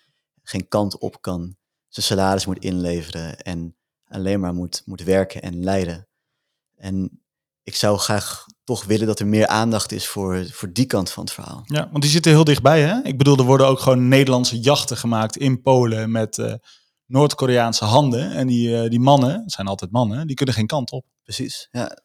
[0.43, 1.55] geen kant op kan,
[1.87, 3.75] zijn salaris moet inleveren en
[4.13, 6.07] alleen maar moet, moet werken en lijden.
[6.75, 7.21] En
[7.63, 11.23] ik zou graag toch willen dat er meer aandacht is voor, voor die kant van
[11.23, 11.61] het verhaal.
[11.65, 13.03] ja, want die zitten heel dichtbij, hè?
[13.03, 16.53] Ik bedoel, er worden ook gewoon Nederlandse jachten gemaakt in Polen met eh,
[17.05, 18.31] Noord-Koreaanse handen.
[18.31, 21.05] En die, eh, die mannen, het zijn altijd mannen, die kunnen geen kant op.
[21.23, 21.97] Precies, ja.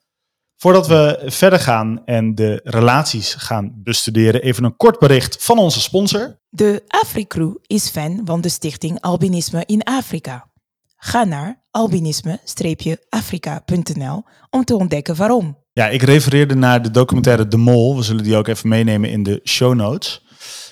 [0.56, 5.80] Voordat we verder gaan en de relaties gaan bestuderen, even een kort bericht van onze
[5.80, 6.40] sponsor.
[6.48, 10.50] De AfriCrew is fan van de stichting Albinisme in Afrika.
[10.96, 15.58] Ga naar albinisme-afrika.nl om te ontdekken waarom.
[15.72, 17.96] Ja, ik refereerde naar de documentaire De Mol.
[17.96, 20.22] We zullen die ook even meenemen in de show notes.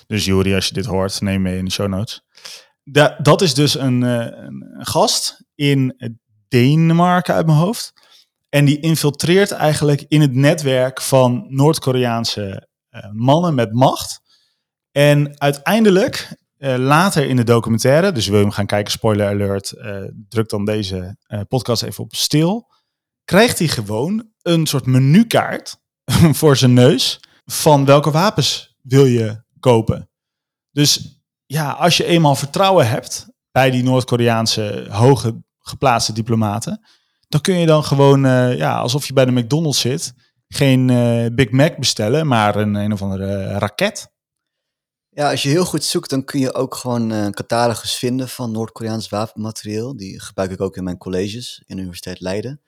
[0.07, 2.23] Dus Juri, als je dit hoort, neem mee in de show notes.
[2.85, 5.97] Da- dat is dus een, eh, een gast in
[6.49, 7.93] Denemarken uit mijn hoofd.
[8.49, 14.21] En die infiltreert eigenlijk in het netwerk van Noord-Koreaanse eh, mannen met macht.
[14.93, 19.71] En uiteindelijk eh, later in de documentaire, dus wil je hem gaan kijken, spoiler alert,
[19.71, 22.69] eh, druk dan deze eh, podcast even op stil.
[23.25, 25.77] Krijgt hij gewoon een soort menukaart
[26.41, 30.11] voor zijn neus van welke wapens wil je kopen.
[30.71, 36.87] Dus ja, als je eenmaal vertrouwen hebt bij die Noord-Koreaanse hoge geplaatste diplomaten,
[37.29, 38.21] dan kun je dan gewoon,
[38.57, 40.15] ja, alsof je bij de McDonald's zit,
[40.49, 40.87] geen
[41.35, 44.15] Big Mac bestellen, maar een een of andere raket.
[45.17, 48.29] Ja, als je heel goed zoekt, dan kun je ook gewoon eh, een catalogus vinden
[48.29, 49.97] van Noord-Koreaans wapenmateriaal.
[49.97, 52.61] Die gebruik ik ook in mijn colleges in de Universiteit Leiden.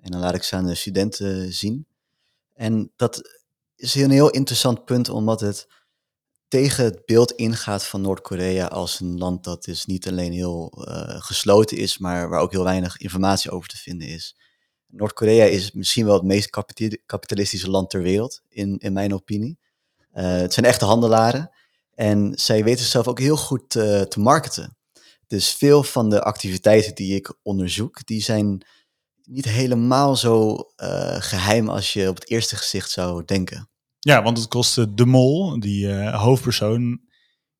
[0.00, 1.86] En dan laat ik ze aan de studenten zien.
[2.54, 3.40] En dat
[3.76, 5.68] is een heel interessant punt, omdat het
[6.48, 11.20] tegen het beeld ingaat van Noord-Korea als een land dat dus niet alleen heel eh,
[11.20, 14.36] gesloten is, maar waar ook heel weinig informatie over te vinden is.
[14.86, 19.58] Noord-Korea is misschien wel het meest kapitali- kapitalistische land ter wereld, in, in mijn opinie.
[20.10, 21.50] Eh, het zijn echte handelaren
[22.02, 24.76] en zij weten zichzelf ook heel goed eh, te marketen.
[25.26, 28.66] Dus veel van de activiteiten die ik onderzoek, die zijn
[29.22, 33.70] niet helemaal zo eh, geheim als je op het eerste gezicht zou denken.
[33.98, 37.00] Ja, want het kostte De Mol, die eh, hoofdpersoon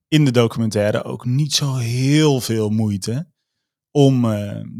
[0.09, 3.31] in de documentaire, ook niet zo heel veel moeite
[3.90, 4.26] om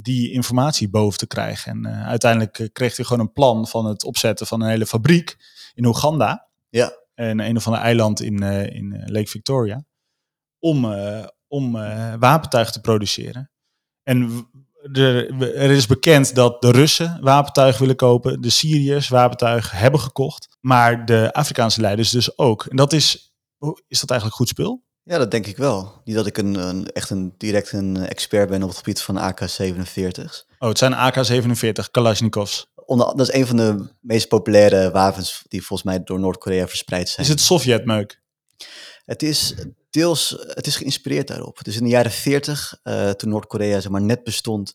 [0.03, 1.73] die informatie boven te krijgen.
[1.73, 5.37] En uiteindelijk kreeg hij gewoon een plan van het opzetten van een hele fabriek
[5.75, 6.49] in Oeganda.
[6.69, 7.02] Ja.
[7.15, 9.85] En een of ander eiland in, eh, in eh, Lake Victoria.
[10.59, 11.73] Om, eh, om
[12.19, 13.51] wapentuig te produceren.
[14.03, 14.47] En
[14.93, 18.41] er, er is bekend dat de Russen wapentuig willen kopen.
[18.41, 20.57] De Syriërs wapentuig hebben gekocht.
[20.61, 22.65] Maar de Afrikaanse leiders dus ook.
[22.65, 23.35] En dat is,
[23.89, 24.85] is dat eigenlijk goed spul?
[25.05, 26.01] Ja, dat denk ik wel.
[26.05, 29.17] Niet dat ik een, een, echt een, direct een expert ben op het gebied van
[29.17, 30.47] AK-47's.
[30.59, 32.67] Oh, het zijn AK-47 Kalashnikovs.
[32.87, 37.09] Onder, dat is een van de meest populaire wapens die volgens mij door Noord-Korea verspreid
[37.09, 37.27] zijn.
[37.27, 38.21] Is het Sovjetmeuk?
[39.05, 39.55] Het is
[39.93, 41.65] deels het is geïnspireerd daarop.
[41.65, 44.75] Dus in de jaren 40, eh, toen Noord-Korea zeg maar, net bestond,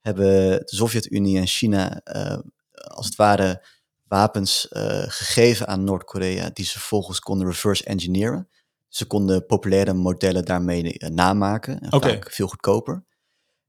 [0.00, 2.38] hebben de Sovjet-Unie en China eh,
[2.70, 3.66] als het ware
[4.08, 8.48] wapens eh, gegeven aan Noord-Korea, die ze vervolgens konden reverse engineeren.
[8.88, 13.04] Ze konden populaire modellen daarmee namaken, en vaak veel goedkoper.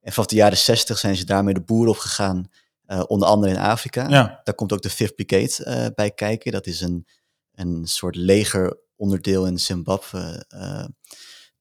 [0.02, 2.50] En vanaf de jaren 60 zijn ze daarmee de boer opgegaan,
[2.88, 4.10] eh onder andere in Afrika.
[4.10, 4.42] Ja.
[4.44, 6.52] Daar komt ook de Fifth Brigade eh, bij kijken.
[6.52, 7.08] Dat is een,
[7.52, 10.46] een soort legeronderdeel in Zimbabwe.
[10.48, 10.86] eh,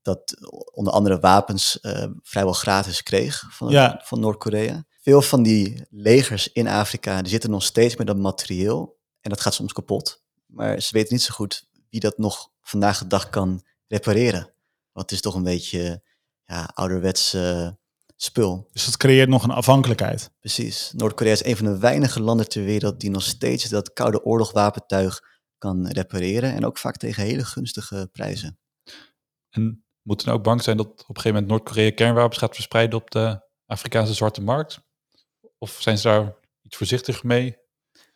[0.03, 0.35] dat
[0.73, 1.79] onder andere wapens
[2.23, 4.01] vrijwel gratis kreeg van, Ja.
[4.05, 4.85] van Noord-Korea.
[5.01, 8.99] Veel van die legers in Afrika die zitten nog steeds met dat materieel.
[9.21, 10.23] En dat gaat soms kapot.
[10.47, 14.41] Maar ze weten niet zo goed wie dat nog vandaag de dag kan repareren.
[14.93, 16.03] Want het is toch een beetje
[16.45, 17.69] ja, ouderwets eh,
[18.17, 18.69] spul.
[18.73, 20.31] Dus dat creëert nog een afhankelijkheid.
[20.41, 20.93] Precies.
[20.97, 25.21] Noord-Korea is een van de weinige landen ter wereld die nog steeds dat koude oorlogwapentuig
[25.59, 26.55] kan repareren.
[26.55, 28.59] En ook vaak tegen hele gunstige prijzen.
[29.51, 32.55] En moeten we nou ook bang zijn dat op een gegeven moment Noord-Korea kernwapens gaat
[32.55, 34.81] verspreiden op de Afrikaanse zwarte markt?
[35.59, 37.57] Of zijn ze daar iets voorzichtig mee?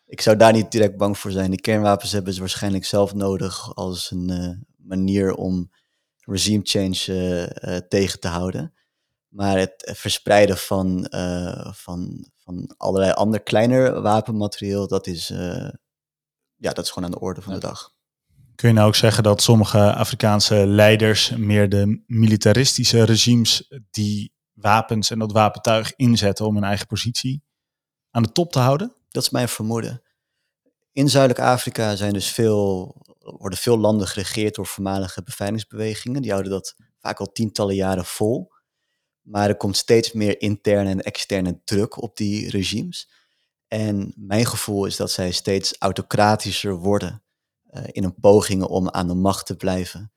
[0.05, 1.49] Ik zou daar niet direct bang voor zijn.
[1.49, 4.49] Die kernwapens hebben ze waarschijnlijk zelf nodig als een eh,
[4.87, 5.71] manier om
[6.19, 8.73] regime change eh, eh, tegen te houden.
[9.31, 15.69] Maar het verspreiden van, eh, van, van allerlei ander kleiner wapenmateriaal, dat is, eh,
[16.55, 17.93] ja, dat is gewoon aan de orde van de dag.
[18.55, 25.09] Kun je nou ook zeggen dat sommige Afrikaanse leiders meer de militaristische regimes die wapens
[25.09, 27.43] en dat wapentuig inzetten om hun eigen positie
[28.09, 28.95] aan de top te houden?
[29.09, 30.01] Dat is mijn vermoeden.
[30.91, 36.21] In Zuidelijk Afrika zijn dus veel, worden veel landen geregeerd door voormalige bevrijdingsbewegingen.
[36.21, 38.50] Die houden dat vaak al tientallen jaren vol.
[39.21, 43.09] Maar er komt steeds meer interne en externe druk op die regimes.
[43.67, 47.23] En mijn gevoel is dat zij steeds autocratischer worden
[47.63, 50.11] eh, in een pogingen om aan de macht te blijven.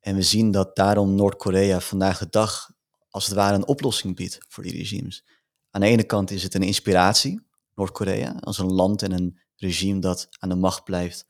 [0.00, 2.70] En we zien dat daarom Noord-Korea vandaag de dag
[3.10, 5.24] als het ware een oplossing biedt voor die regimes.
[5.70, 7.40] Aan de ene kant is het een inspiratie,
[7.74, 11.26] Noord-Korea, als een land en een regime dat aan de macht blijft,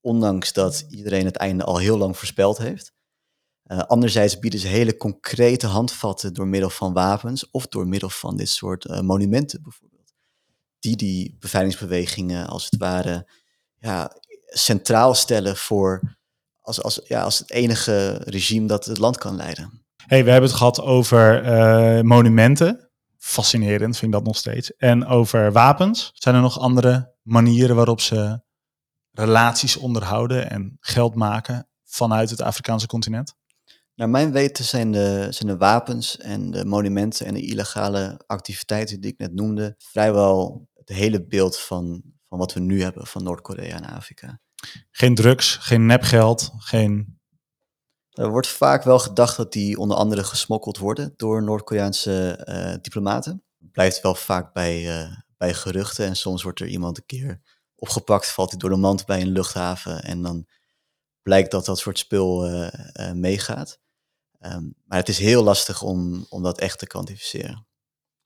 [0.00, 2.94] ondanks dat iedereen het einde al heel lang voorspeld heeft.
[3.66, 8.36] Uh, anderzijds bieden ze hele concrete handvatten door middel van wapens of door middel van
[8.36, 10.14] dit soort uh, monumenten bijvoorbeeld.
[10.78, 13.28] Die die bevrijdingsbewegingen als het ware
[13.78, 14.10] ja,
[14.46, 16.16] centraal stellen voor
[16.60, 19.84] als, als, ja, als het enige regime dat het land kan leiden.
[20.06, 22.90] Hey, we hebben het gehad over uh, monumenten.
[23.18, 24.76] Fascinerend vind ik dat nog steeds.
[24.76, 26.10] En over wapens.
[26.14, 28.42] Zijn er nog andere manieren waarop ze
[29.10, 33.34] relaties onderhouden en geld maken vanuit het Afrikaanse continent?
[33.94, 39.00] Naar mijn weten zijn de, zijn de wapens en de monumenten en de illegale activiteiten
[39.00, 43.22] die ik net noemde vrijwel het hele beeld van, van wat we nu hebben van
[43.22, 44.40] Noord-Korea en Afrika.
[44.90, 47.18] Geen drugs, geen nepgeld, geen...
[48.10, 53.42] Er wordt vaak wel gedacht dat die onder andere gesmokkeld worden door Noord-Koreaanse eh, diplomaten.
[53.58, 57.40] Blijft wel vaak bij, uh, bij geruchten en soms wordt er iemand een keer
[57.74, 60.46] opgepakt, valt hij door de mand bij een luchthaven en dan
[61.22, 62.68] blijkt dat dat soort spul uh,
[63.12, 63.82] meegaat.
[64.46, 67.66] Um, maar het is heel lastig om, om dat echt te kwantificeren.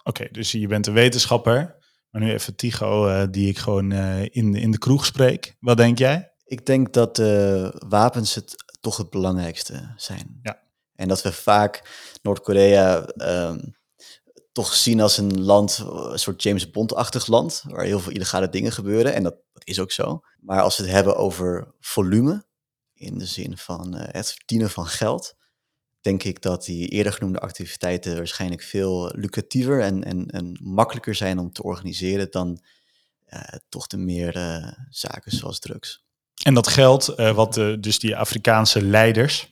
[0.02, 1.76] Oké, dus je bent een wetenschapper.
[2.11, 5.57] Maar nu even Tigo, uh, die ik gewoon uh, in, in de kroeg spreek.
[5.61, 6.33] Wat denk jij?
[6.44, 10.38] Ik denk dat uh, wapens het toch het belangrijkste zijn.
[10.42, 10.62] Ja.
[10.94, 11.83] En dat we vaak
[12.22, 13.76] Noord-Korea um,
[14.52, 18.72] toch zien als een land, een soort James Bond-achtig land, waar heel veel illegale dingen
[18.72, 19.14] gebeuren.
[19.14, 20.20] En dat, dat is ook zo.
[20.40, 22.46] Maar als we het hebben over volume,
[22.94, 25.35] in de zin van het verdienen van geld,
[26.00, 31.38] denk ik dat die eerder genoemde activiteiten waarschijnlijk veel lucratiever en, en, en makkelijker zijn
[31.38, 32.61] om te organiseren dan
[33.28, 36.04] uh, toch de meer uh, zaken zoals drugs.
[36.42, 39.50] En dat geld, uh, wat dus die Afrikaanse leiders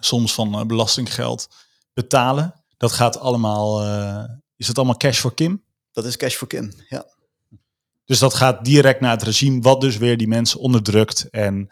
[0.00, 1.48] soms van belastinggeld
[1.92, 3.82] betalen, dat gaat allemaal,
[4.56, 5.64] is dat allemaal cash voor Kim?
[5.92, 7.06] Dat is cash voor Kim, ja.
[8.04, 11.70] Dus dat gaat direct naar het regime, wat dus weer die mensen onderdrukt en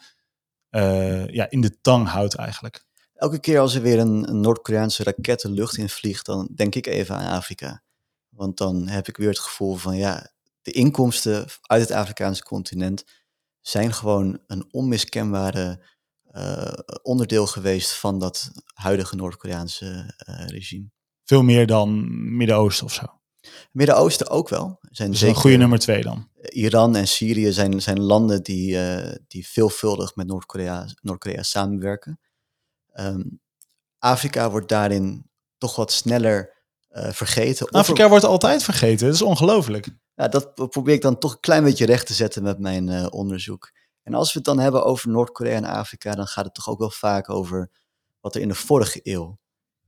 [1.30, 2.86] ja, in de tang houdt eigenlijk.
[3.18, 6.74] Elke keer als er weer een, een Noord-Koreaanse raket de lucht in vliegt, dan denk
[6.74, 7.82] ik even aan Afrika.
[8.28, 10.30] Want dan heb ik weer het gevoel van ja,
[10.62, 13.04] de inkomsten uit het Afrikaanse continent
[13.60, 15.84] zijn gewoon een onmiskenbare
[16.32, 20.90] uh, onderdeel geweest van dat huidige Noord-Koreaanse uh, regime.
[21.24, 23.04] Veel meer dan Midden-Oosten of zo?
[23.72, 24.78] Midden-Oosten ook wel.
[24.80, 26.28] Zijn dus zeker, een goede nummer twee dan?
[26.48, 32.20] Iran en Syrië zijn, zijn landen die, uh, die veelvuldig met Noord-Korea Noord verwerken.
[32.98, 33.40] Um,
[33.98, 36.56] Afrika wordt daarin toch wat sneller
[36.90, 37.70] uh, vergeten.
[37.70, 38.08] Afrika er...
[38.08, 39.88] wordt altijd vergeten, dat is ongelooflijk.
[40.14, 43.06] Ja, dat probeer ik dan toch een klein beetje recht te zetten met mijn uh,
[43.10, 43.72] onderzoek.
[44.02, 46.78] En als we het dan hebben over Noord-Korea en Afrika, dan gaat het toch ook
[46.78, 47.70] wel vaak over
[48.20, 49.38] wat er in de vorige eeuw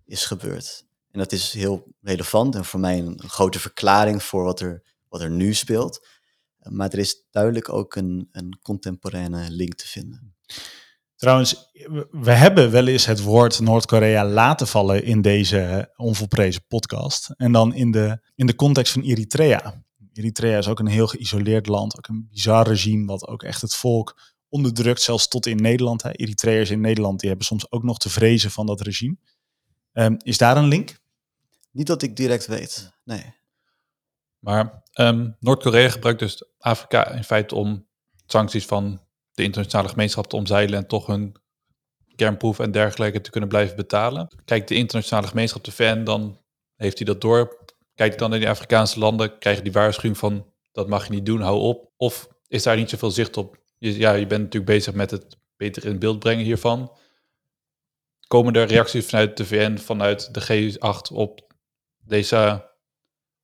[0.05, 0.87] is gebeurd.
[1.11, 5.21] En dat is heel relevant en voor mij een grote verklaring voor wat er, wat
[5.21, 6.07] er nu speelt.
[6.59, 10.37] Maar er is duidelijk ook een, een contemporaine link te vinden.
[11.21, 11.71] Trouwens,
[12.11, 17.31] we hebben wel eens het woord Noord-Korea laten vallen in deze onvolprezen podcast.
[17.37, 19.85] En dan in de, in de context van Eritrea.
[20.13, 23.75] Eritrea is ook een heel geïsoleerd land, ook een bizar regime, wat ook echt het
[23.75, 26.03] volk onderdrukt, zelfs tot in Nederland.
[26.03, 26.13] Hè.
[26.13, 29.17] Eritreërs in Nederland die hebben soms ook nog te vrezen van dat regime.
[29.93, 30.99] Um, is daar een link?
[31.71, 33.35] Niet dat ik direct weet, nee.
[34.39, 37.87] Maar um, Noord-Korea gebruikt dus Afrika in feite om
[38.27, 39.09] sancties van
[39.41, 41.37] de internationale gemeenschap te omzeilen en toch hun
[42.17, 44.29] kernproeven en dergelijke te kunnen blijven betalen.
[44.45, 46.39] Kijkt de internationale gemeenschap de VN, dan
[46.77, 47.65] heeft hij dat door.
[47.95, 51.41] Kijkt dan naar die Afrikaanse landen, krijgen die waarschuwing van dat mag je niet doen,
[51.41, 51.93] hou op.
[51.97, 53.57] Of is daar niet zoveel zicht op?
[53.79, 56.97] Ja, je bent natuurlijk bezig met het beter in beeld brengen hiervan.
[58.27, 61.53] Komen er reacties vanuit de VN, vanuit de G8 op
[61.99, 62.71] deze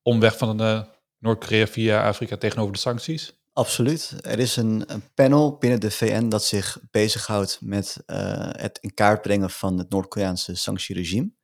[0.03, 0.87] omweg van de
[1.19, 3.36] Noord-Korea via Afrika tegenover de sancties?
[3.57, 4.15] Absoluut.
[4.21, 8.17] Er is een, een, panel binnen de VN dat zich bezighoudt met uh,
[8.51, 11.25] het in kaart brengen van het Noord-Koreaanse sanctieregime.
[11.25, 11.35] Dat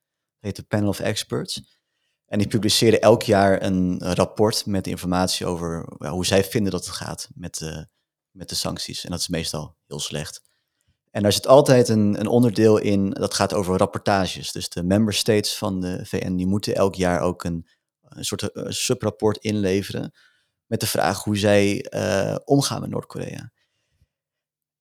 [0.41, 1.79] heet de Panel of Experts.
[2.27, 6.95] En die publiceren elk jaar een rapport met informatie over hoe zij vinden dat het
[6.95, 7.89] gaat met de,
[8.31, 9.05] met de sancties.
[9.05, 10.43] En dat is meestal heel slecht.
[11.11, 14.53] En daar zit altijd een, een onderdeel in, dat gaat over rapportages.
[14.53, 17.67] Dus de member states van de VN, die moeten elk jaar ook een,
[18.21, 20.13] soort uh, subrapport inleveren
[20.73, 23.53] met de vraag hoe zij uh, omgaan met Noord-Korea.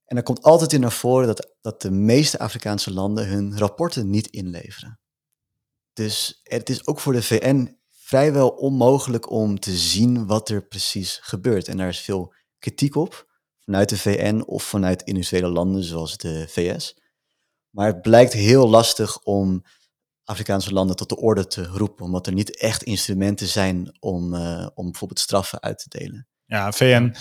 [0.05, 4.09] En er komt altijd in naar voren dat, dat de meeste Afrikaanse landen hun rapporten
[4.09, 4.99] niet inleveren.
[5.93, 11.19] Dus het is ook voor de VN vrijwel onmogelijk om te zien wat er precies
[11.21, 11.67] gebeurt.
[11.67, 13.27] En daar is veel kritiek op,
[13.59, 17.01] vanuit de VN of vanuit individuele landen zoals de VS.
[17.69, 19.63] Maar het blijkt heel lastig om
[20.31, 24.67] Afrikaanse landen tot de orde te roepen, omdat er niet echt instrumenten zijn om, uh,
[24.73, 26.27] om bijvoorbeeld straffen uit te delen.
[26.45, 27.15] Ja, VN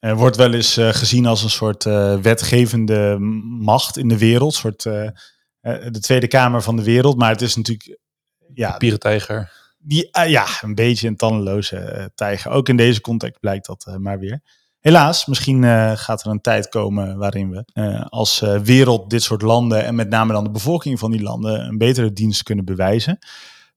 [0.00, 1.84] uh, wordt wel eens uh, gezien als een soort
[2.22, 3.16] wetgevende
[3.60, 7.98] macht in de wereld, soort de Tweede Kamer van de wereld, maar het is natuurlijk
[8.54, 9.52] ja, pierentijger.
[9.78, 12.50] Die, ja, een beetje een tandeloze tijger.
[12.50, 14.42] Ook in deze context blijkt dat maar weer.
[14.82, 19.22] Helaas, misschien uh, gaat er een tijd komen waarin we uh, als uh, wereld dit
[19.22, 22.64] soort landen en met name dan de bevolking van die landen een betere dienst kunnen
[22.64, 23.18] bewijzen.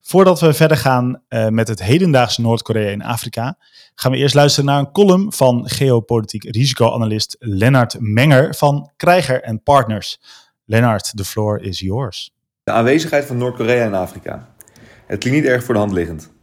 [0.00, 3.58] Voordat we verder gaan met het hedendaagse Noord-Korea in Afrika,
[3.94, 9.62] gaan we eerst luisteren naar een column van geopolitiek risicoanalist Lennart Menger van Krijger en
[9.62, 10.20] Partners.
[10.64, 12.30] Lennart, the floor is yours.
[12.64, 14.48] De aanwezigheid van Noord-Korea in Afrika.
[15.06, 16.34] Het klinkt niet erg voor de hand liggend.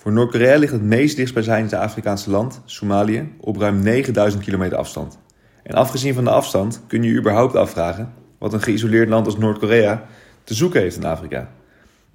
[0.00, 5.18] Voor Noord-Korea ligt het meest dichtstbijzijnde Afrikaanse land, Somalië, op ruim 9000 kilometer afstand.
[5.62, 9.36] En afgezien van de afstand kun je je überhaupt afvragen wat een geïsoleerd land als
[9.36, 10.06] Noord-Korea
[10.44, 11.50] te zoeken heeft in Afrika.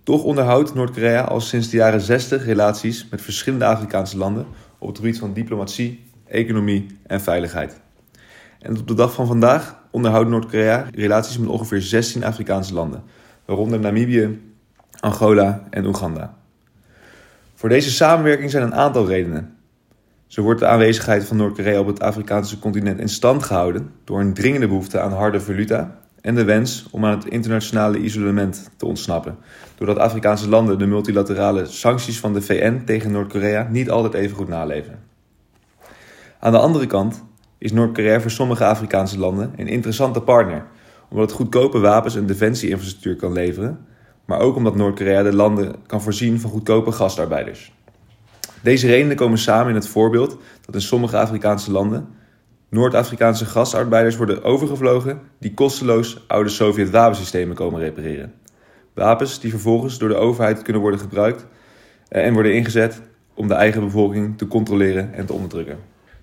[0.04, 4.46] Toch onderhoudt Noord-Korea al sinds de jaren 60 relaties met verschillende Afrikaanse landen
[4.78, 7.80] op het gebied van diplomatie, economie en veiligheid.
[8.60, 13.04] En op de dag van vandaag onderhoudt Noord-Korea relaties met ongeveer 16 Afrikaanse landen,
[13.46, 14.42] waaronder Namibië,
[15.00, 16.44] Angola en Oeganda.
[17.66, 19.56] Voor deze samenwerking zijn een aantal redenen.
[20.28, 24.34] Zo wordt de aanwezigheid van Noord-Korea op het Afrikaanse continent in stand gehouden door een
[24.34, 29.38] dringende behoefte aan harde valuta en de wens om aan het internationale isolement te ontsnappen,
[29.78, 34.48] doordat Afrikaanse landen de multilaterale sancties van de VN tegen Noord-Korea niet altijd even goed
[34.48, 35.00] naleven.
[36.40, 37.24] Aan de andere kant
[37.58, 40.66] is Noord-Korea voor sommige Afrikaanse landen een interessante partner,
[41.10, 43.86] omdat het goedkope wapens en defensieinfrastructuur kan leveren,
[44.26, 47.74] maar ook omdat Noord-Korea de landen kan voorzien van goedkope gastarbeiders.
[48.62, 52.08] Deze redenen komen samen in het voorbeeld dat in sommige Afrikaanse landen
[52.70, 58.34] Noord-Afrikaanse gastarbeiders worden overgevlogen die kosteloos oude Sovjet-wapensystemen komen repareren.
[58.94, 61.46] Wapens die vervolgens door de overheid kunnen worden gebruikt
[62.08, 63.02] eh, en worden ingezet
[63.34, 65.78] om de eigen bevolking te controleren en te onderdrukken.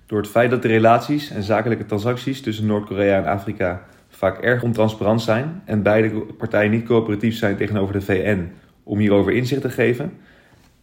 [0.05, 3.85] Door het feit dat de relaties en zakelijke transacties tussen Noord-Korea en Afrika
[4.23, 8.51] vaak erg ontransparant zijn en beide partijen niet coöperatief zijn tegenover de VN
[8.83, 10.13] om hierover inzicht te geven,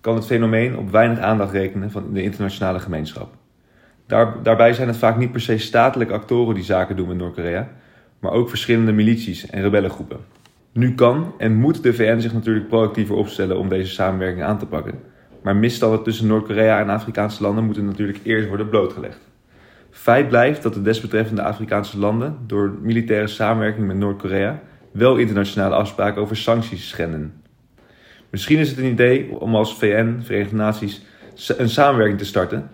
[0.01, 3.35] kan het fenomeen op weinig aandacht rekenen van de internationale gemeenschap.
[4.07, 7.69] Daar, daarbij zijn het vaak niet per se statelijke actoren die zaken doen met Noord-Korea,
[8.19, 10.19] maar ook verschillende milities en rebellengroepen.
[10.73, 14.67] Nu kan en moet de VN zich natuurlijk proactiever opstellen om deze samenwerking aan te
[14.67, 14.95] pakken.
[15.43, 19.30] Maar misstanden tussen Noord-Korea en Afrikaanse landen moeten natuurlijk eerst worden blootgelegd.
[19.91, 24.61] Feit blijft dat de desbetreffende Afrikaanse landen door militaire samenwerking met Noord-Korea
[24.93, 27.43] wel internationale afspraken over sancties schenden.
[28.31, 31.03] Misschien is het een idee om als VN, Verenigde Naties,
[31.57, 32.71] een samenwerking te starten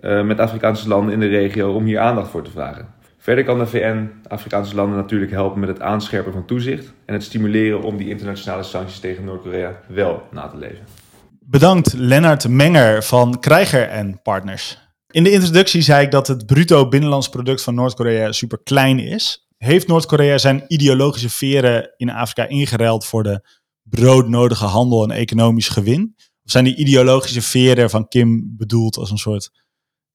[0.00, 2.94] uh, met Afrikaanse landen in de regio om hier aandacht voor te vragen.
[3.18, 7.22] Verder kan de VN Afrikaanse landen natuurlijk helpen met het aanscherpen van toezicht en het
[7.22, 10.84] stimuleren om die internationale sancties tegen Noord-Korea wel na te leven.
[11.40, 14.85] Bedankt Lennart Menger van Krijger en Partners.
[15.16, 19.48] In de introductie zei ik dat het bruto binnenlands product van Noord-Korea super klein is.
[19.56, 23.48] Heeft Noord-Korea zijn ideologische veren in Afrika ingeruild voor de
[23.82, 26.14] broodnodige handel en economisch gewin?
[26.16, 29.50] Of zijn die ideologische veren van Kim bedoeld als een soort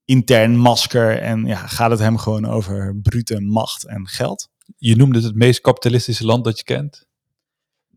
[0.06, 4.48] intern masker en ja, gaat het hem gewoon over brute macht en geld?
[4.78, 7.06] Je noemde het het meest kapitalistische land dat je kent.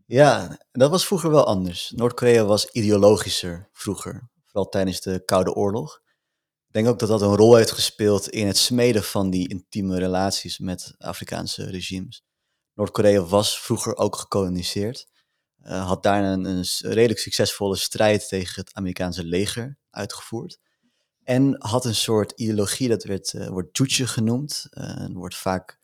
[0.05, 1.91] Ja, dat was vroeger wel anders.
[1.95, 6.03] Noord-Korea was ideologischer vroeger, vooral tijdens de Koude Oorlog.
[6.75, 10.59] Denk ook dat dat een rol heeft gespeeld in het smeden van die intieme relaties
[10.59, 12.23] met Afrikaanse regimes.
[12.73, 15.07] Noord-Korea was vroeger ook gekoloniseerd,
[15.63, 20.59] uh, had daar een, een redelijk succesvolle strijd tegen het Amerikaanse leger uitgevoerd.
[21.23, 24.67] En had een soort ideologie, dat werd, uh, wordt Juche genoemd.
[24.71, 25.79] Uh, wordt vaak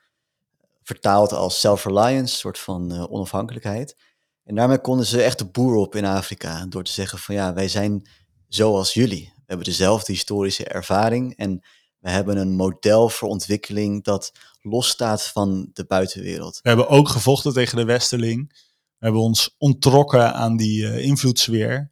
[0.83, 3.95] vertaald als self-reliance, een soort van onafhankelijkheid.
[4.43, 6.65] En daarmee konden ze echt de boer op in Afrika.
[6.65, 8.09] Door te zeggen van ja, wij zijn
[8.47, 9.33] zoals jullie.
[9.51, 11.35] We hebben dezelfde historische ervaring.
[11.35, 11.61] En
[11.99, 14.31] we hebben een model voor ontwikkeling dat
[14.61, 16.59] losstaat van de buitenwereld.
[16.61, 18.49] We hebben ook gevochten tegen de Westerling.
[18.97, 21.91] We hebben ons ontrokken aan die invloedssfeer.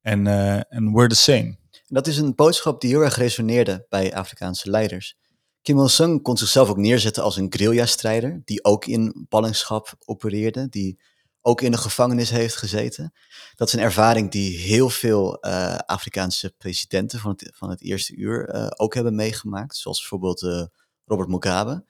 [0.00, 0.26] En
[0.68, 1.58] en we're the same
[1.90, 5.16] dat is een boodschap die heel erg resoneerde bij Afrikaanse leiders.
[5.62, 11.00] Kim Il-sung kon zichzelf ook neerzetten als een guerrilla-strijder, die ook in ballingschap opereerde, die
[11.40, 13.12] ook in de gevangenis heeft gezeten.
[13.54, 18.14] Dat is een ervaring die heel veel uh, Afrikaanse presidenten van het, van het eerste
[18.14, 20.64] uur uh, ook hebben meegemaakt, zoals bijvoorbeeld uh,
[21.04, 21.84] Robert Mugabe.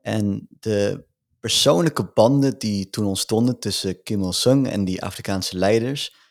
[0.00, 1.04] En de
[1.40, 6.22] persoonlijke banden die toen ontstonden tussen Kim Il-sung en die Afrikaanse leiders,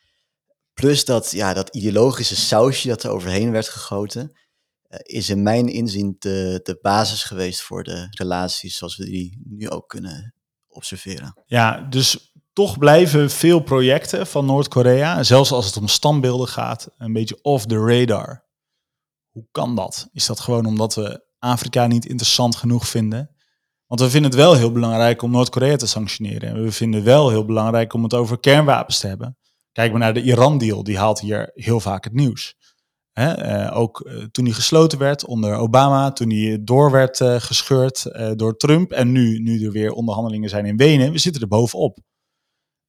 [0.73, 4.31] Plus dat, ja, dat ideologische sausje dat er overheen werd gegoten,
[5.01, 9.69] is in mijn inzien de, de basis geweest voor de relaties zoals we die nu
[9.69, 10.33] ook kunnen
[10.67, 11.41] observeren.
[11.45, 17.13] Ja, dus toch blijven veel projecten van Noord-Korea, zelfs als het om standbeelden gaat, een
[17.13, 18.45] beetje off the radar.
[19.29, 20.09] Hoe kan dat?
[20.11, 23.35] Is dat gewoon omdat we Afrika niet interessant genoeg vinden?
[23.87, 26.49] Want we vinden het wel heel belangrijk om Noord-Korea te sanctioneren.
[26.49, 29.37] En we vinden wel heel belangrijk om het over kernwapens te hebben.
[29.71, 32.55] Kijk maar naar de Iran-deal, die haalt hier heel vaak het nieuws.
[33.13, 38.09] Uh, ook uh, toen die gesloten werd onder Obama, toen die door werd uh, gescheurd
[38.35, 41.97] door Trump en nu, nu er weer onderhandelingen zijn in Wenen, we zitten er bovenop.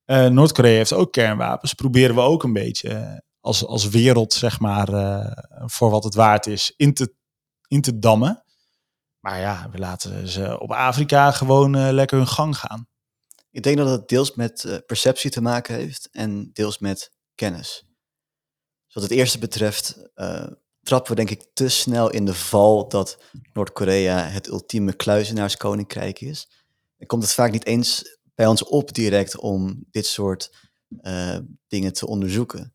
[0.06, 4.88] Noord-Korea heeft ook kernwapens, proberen we ook een beetje als, als wereld, zeg maar,
[5.64, 7.14] voor wat het waard is, in te,
[7.68, 8.44] in te dammen.
[9.20, 12.88] Maar ja, we laten ze op Afrika gewoon lekker hun gang gaan.
[13.50, 17.84] Ik denk dat het deels met perceptie te maken heeft en deels met kennis.
[18.84, 20.10] Dus wat het eerste betreft
[20.84, 23.18] trappen we denk ik te snel in de val dat
[23.52, 26.48] Noord-Korea het ultieme kluizenaarskoninkrijk is.
[26.96, 30.50] dan komt het vaak niet eens bij ons op direct om dit soort
[31.00, 32.74] eh, dingen te onderzoeken.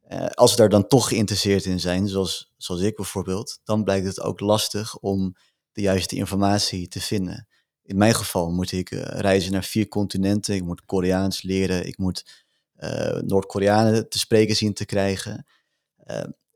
[0.00, 4.06] Eh, als we daar dan toch geïnteresseerd in zijn, zoals, zoals ik bijvoorbeeld, dan blijkt
[4.06, 5.36] het ook lastig om
[5.72, 7.48] de juiste informatie te vinden.
[7.82, 11.98] In mijn geval moet ik eh, reizen naar vier continenten, ik moet Koreaans leren, ik
[11.98, 12.42] moet
[13.24, 15.46] Noord-Koreanen te spreken zien te krijgen.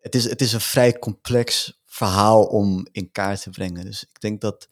[0.00, 3.84] het, is, het is een vrij complex verhaal om in kaart te brengen.
[3.84, 4.68] Dus ik denk dat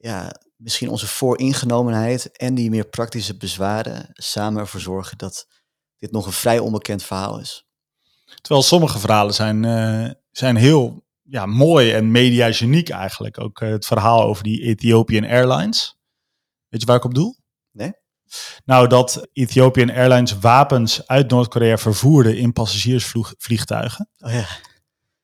[0.00, 5.46] ja, misschien onze vooringenomenheid en die meer praktische bezwaren samen ervoor zorgen dat
[5.96, 7.66] dit nog een vrij onbekend verhaal is.
[8.40, 13.40] Terwijl sommige verhalen zijn, uh, zijn heel ja, mooi en mediageniek eigenlijk.
[13.40, 15.96] Ook uh, het verhaal over die Ethiopian Airlines.
[16.68, 17.36] Weet je waar ik op doel?
[17.70, 17.92] Nee.
[18.64, 24.08] Nou, dat Ethiopian Airlines wapens uit Noord-Korea vervoerde in passagiersvliegtuigen.
[24.18, 24.46] Oh ja.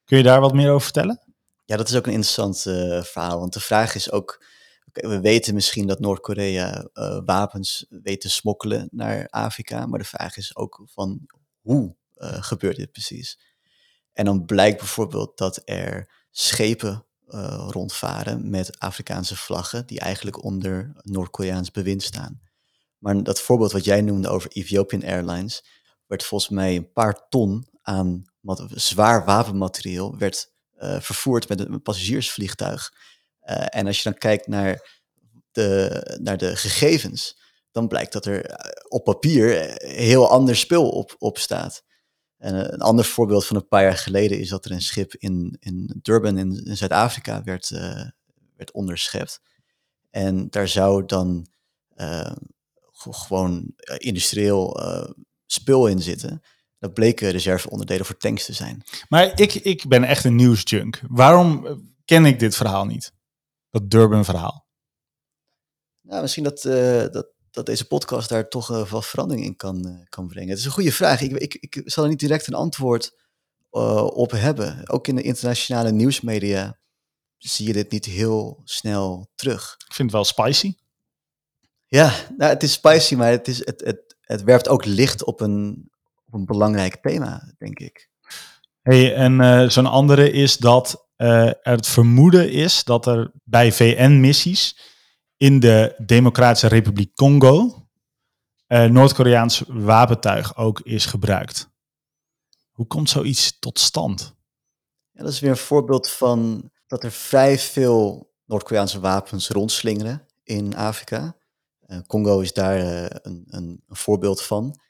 [0.05, 1.35] Kun je daar wat meer over vertellen?
[1.64, 3.39] Ja, dat is ook een interessant uh, verhaal.
[3.39, 4.45] Want de vraag is ook,
[5.03, 9.86] we weten misschien dat Noord-Korea uh, wapens weet te smokkelen naar Afrika.
[9.86, 11.26] Maar de vraag is ook van
[11.61, 13.38] hoe uh, gebeurt dit precies?
[14.12, 20.92] En dan blijkt bijvoorbeeld dat er schepen uh, rondvaren met Afrikaanse vlaggen die eigenlijk onder
[21.03, 22.40] Noord-Koreaans bewind staan.
[22.99, 25.64] Maar dat voorbeeld wat jij noemde over Ethiopian Airlines,
[26.07, 28.24] werd volgens mij een paar ton aan
[28.68, 30.53] zwaar wapenmateriaal werd
[30.99, 32.92] vervoerd met een passagiersvliegtuig.
[33.51, 35.01] Uh, en als je dan kijkt naar
[35.53, 41.38] de, naar de gegevens, dan blijkt dat er op papier heel ander spul op, op
[41.38, 41.82] staat.
[42.38, 45.57] En een ander voorbeeld van een paar jaar geleden is dat er een schip in,
[45.61, 47.68] in Durban in, Zuid-Afrika werd,
[48.57, 49.40] werd onderschept.
[50.11, 51.47] En daar zou dan
[53.01, 55.11] gewoon industrieel uh,
[55.47, 56.42] spul in zitten.
[56.78, 58.82] Dat bleken reserveonderdelen voor tanks te zijn.
[59.09, 61.01] Maar ik, ik ben echt een nieuwsjunk.
[61.09, 61.66] Waarom
[62.05, 63.12] ken ik dit verhaal niet?
[63.75, 64.66] Dat Durban-verhaal.
[66.01, 66.62] Nou, misschien dat,
[67.12, 70.49] dat dat deze podcast daar toch uh, wel verandering in kan, uh, kan brengen?
[70.49, 71.20] Het is een goede vraag.
[71.20, 73.22] Ik, ik, ik zal er niet direct een antwoord
[73.70, 74.89] op hebben.
[74.89, 76.79] Ook in de internationale nieuwsmedia
[77.39, 79.75] zie je dit niet heel snel terug.
[79.87, 80.75] Ik vind het wel spicy.
[81.87, 85.41] Ja, nou, het is spicy, maar het, is, het, het, het werpt ook licht op
[85.41, 85.91] een,
[86.27, 88.11] op een belangrijk thema, denk ik.
[88.83, 94.79] Hey, en zo'n andere is dat er het vermoeden is dat er bij VN-missies
[95.37, 97.85] in de Democratische Republiek Congo
[98.69, 101.69] uh, Noord-Koreaans wapentuig ook is gebruikt.
[102.71, 104.35] Hoe komt zoiets tot stand?
[105.11, 110.77] Ja, dat is weer een voorbeeld van dat er vrij veel Noord-Koreaanse wapens rondslingeren in
[110.77, 111.37] Afrika.
[111.87, 112.79] Uh, Congo is daar
[113.23, 114.81] een, een, voorbeeld van.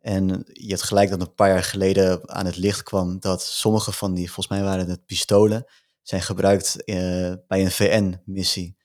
[0.00, 3.92] En je hebt gelijk dat een paar jaar geleden aan het licht kwam dat sommige
[3.92, 5.66] van die, volgens mij waren het pistolen,
[6.02, 6.76] zijn gebruikt
[7.46, 8.76] bij een VN-missie.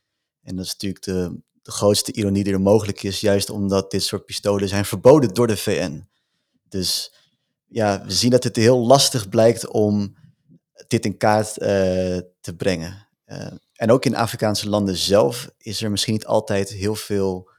[0.41, 4.03] En dat is natuurlijk de, de grootste ironie die er mogelijk is, juist omdat dit
[4.03, 6.07] soort pistolen zijn verboden door de VN.
[6.70, 7.13] Dus
[7.66, 10.16] ja, we zien dat het heel lastig blijkt om
[10.88, 11.68] dit in kaart uh,
[12.41, 13.07] te brengen.
[13.26, 17.49] Uh, en ook in Afrikaanse landen zelf is er misschien niet altijd heel veel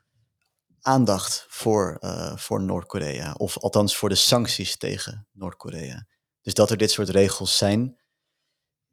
[0.87, 3.32] aandacht voor, uh, voor Noord-Korea.
[3.32, 6.07] Of althans voor de sancties tegen Noord-Korea.
[6.41, 8.01] Dus dat er dit soort regels zijn,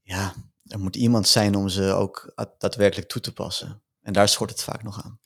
[0.01, 0.33] ja,
[0.63, 3.83] er moet iemand zijn om ze ook daadwerkelijk toe te passen.
[4.01, 5.19] En daar schort het vaak nog aan.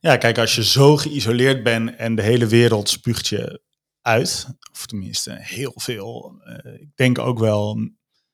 [0.00, 3.62] Ja, kijk, als je zo geïsoleerd bent en de hele wereld spuugt je
[4.00, 7.90] uit, of tenminste heel veel, uh, ik denk ook wel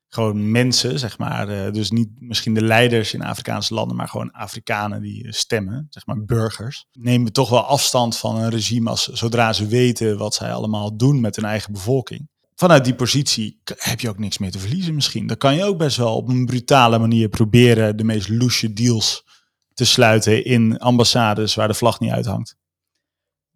[0.08, 4.30] gewoon mensen, zeg maar, uh, dus niet misschien de leiders in Afrikaanse landen, maar gewoon
[4.30, 9.52] Afrikanen die stemmen, zeg maar burgers, nemen toch wel afstand van een regime als zodra
[9.52, 14.08] ze weten wat zij allemaal doen met hun eigen bevolking vanuit die positie heb je
[14.08, 15.26] ook niks meer te verliezen misschien.
[15.26, 19.24] Dan kan je ook best wel op een brutale manier proberen de meest loesje deals
[19.74, 22.56] te sluiten in ambassades waar de vlag niet uithangt.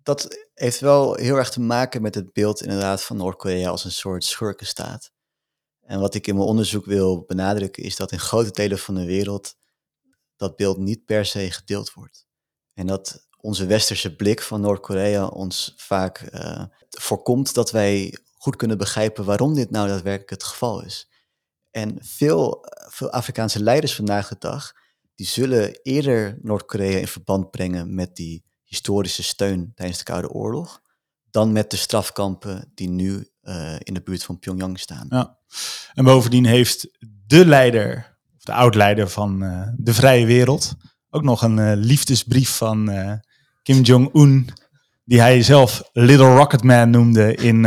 [0.02, 3.92] Dat heeft wel heel erg te maken met het beeld inderdaad van Noord-Korea als een
[3.92, 5.09] soort schurkenstaat.
[5.90, 9.04] En wat ik in mijn onderzoek wil benadrukken is dat in grote delen van de
[9.04, 9.56] wereld
[10.36, 12.26] dat beeld niet per se gedeeld wordt.
[12.74, 18.78] En dat onze westerse blik van Noord-Korea ons vaak uh, voorkomt dat wij goed kunnen
[18.78, 21.10] begrijpen waarom dit nou daadwerkelijk het geval is.
[21.70, 24.72] En veel, veel Afrikaanse leiders vandaag de dag,
[25.14, 30.80] die zullen eerder Noord-Korea in verband brengen met die historische steun tijdens de Koude Oorlog,
[31.30, 35.06] dan met de strafkampen die nu uh, in de buurt van Pyongyang staan.
[35.10, 35.38] Ja.
[35.94, 36.88] En bovendien heeft
[37.26, 40.74] de leider, of de oud-leider van uh, de vrije wereld,
[41.10, 42.90] ook nog een uh, liefdesbrief van
[43.62, 44.48] Kim Jong-un,
[45.04, 47.64] die hij zelf Little Rocket Man noemde in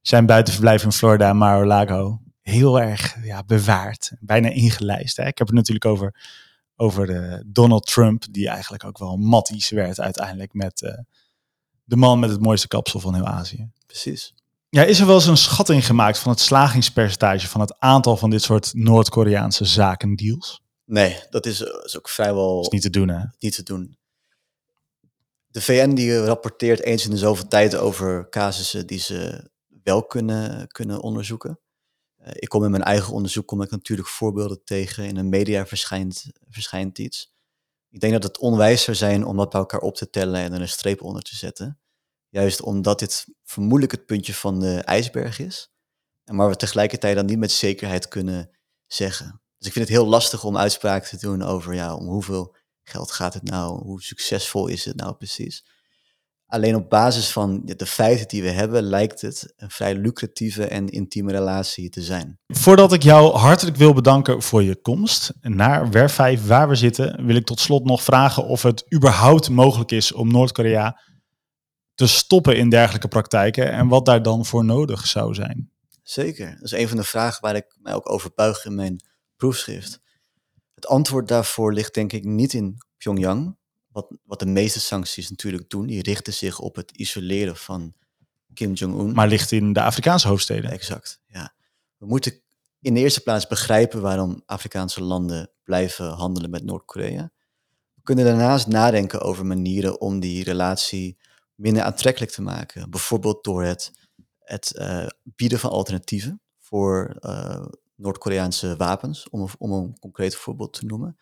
[0.00, 4.12] zijn buitenverblijf in Florida, Mar-a-Lago, heel erg ja, bewaard.
[4.20, 5.16] Bijna ingelijst.
[5.16, 5.26] Hè?
[5.26, 6.14] Ik heb het natuurlijk over,
[6.76, 10.98] over eh, Donald Trump, die eigenlijk ook wel matties werd uiteindelijk met eh,
[11.84, 13.70] de man met het mooiste kapsel van heel Azië.
[13.86, 14.34] Precies.
[14.72, 18.30] Ja, is er wel eens een schatting gemaakt van het slagingspercentage van het aantal van
[18.30, 20.62] dit soort Noord-Koreaanse zakendeals?
[20.84, 23.24] Nee, dat is, eh, is ook vrijwel Dat is niet te doen, hè?
[23.38, 23.98] niet te doen.
[25.46, 29.50] De VN die rapporteert eens in de zoveel tijd over casussen die ze
[29.82, 31.60] wel kunnen, kunnen onderzoeken.
[32.16, 35.04] Eh, ik kom in mijn eigen onderzoek kom ik natuurlijk voorbeelden tegen.
[35.04, 37.32] In een media verschijnt, verschijnt iets.
[37.88, 40.52] Ik denk dat het onwijs zou zijn om dat bij elkaar op te tellen en
[40.52, 41.80] er een streep onder te zetten.
[42.30, 45.70] Juist omdat dit vermoedelijk het puntje van de ijsberg is.
[46.24, 48.50] Maar we tegelijkertijd dan niet met zekerheid kunnen
[48.86, 49.40] zeggen.
[49.58, 53.10] Dus ik vind het heel lastig om uitspraken te doen over ja, om hoeveel geld
[53.10, 53.82] gaat het nou?
[53.82, 55.64] Hoe succesvol is het nou precies?
[56.46, 60.88] Alleen op basis van de feiten die we hebben, lijkt het een vrij lucratieve en
[60.88, 62.38] intieme relatie te zijn.
[62.46, 67.26] Voordat ik jou hartelijk wil bedanken voor je komst naar Werf 5, waar we zitten,
[67.26, 71.00] wil ik tot slot nog vragen of het überhaupt mogelijk is om Noord-Korea
[72.00, 75.70] te stoppen in dergelijke praktijken en wat daar dan voor nodig zou zijn.
[76.02, 76.54] Zeker.
[76.54, 79.00] Dat is een van de vragen waar ik mij ook over buig in mijn
[79.36, 80.00] proefschrift.
[80.74, 83.56] Het antwoord daarvoor ligt denk ik niet in Pyongyang,
[83.88, 85.86] wat, wat de meeste sancties natuurlijk doen.
[85.86, 87.94] Die richten zich op het isoleren van
[88.54, 89.12] Kim Jong-un.
[89.12, 90.70] Maar ligt in de Afrikaanse hoofdsteden.
[90.70, 91.54] Exact, ja.
[91.96, 92.42] We moeten
[92.80, 97.30] in de eerste plaats begrijpen waarom Afrikaanse landen blijven handelen met Noord-Korea.
[97.94, 101.18] We kunnen daarnaast nadenken over manieren om die relatie
[101.60, 102.90] minder aantrekkelijk te maken.
[102.90, 103.90] Bijvoorbeeld door het,
[104.38, 110.84] het uh, bieden van alternatieven voor uh, Noord-Koreaanse wapens, om, om een concreet voorbeeld te
[110.84, 111.18] noemen.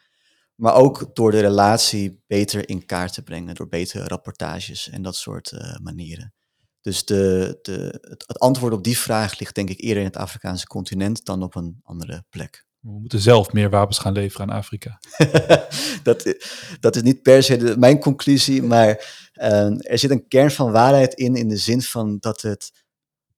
[0.55, 5.17] Maar ook door de relatie beter in kaart te brengen, door betere rapportages en dat
[5.17, 6.35] soort uh, manieren.
[6.81, 10.17] Dus de, de, het, het, antwoord op die vraag ligt denk ik eerder in het
[10.17, 12.67] Afrikaanse continent dan op een andere plek.
[12.81, 14.99] We moeten zelf meer wapens gaan leveren aan Afrika.
[16.03, 16.35] dat,
[16.81, 18.89] dat is niet per se de, mijn conclusie, maar
[19.35, 22.73] uh, er zit een kern van waarheid in, in de zin van dat het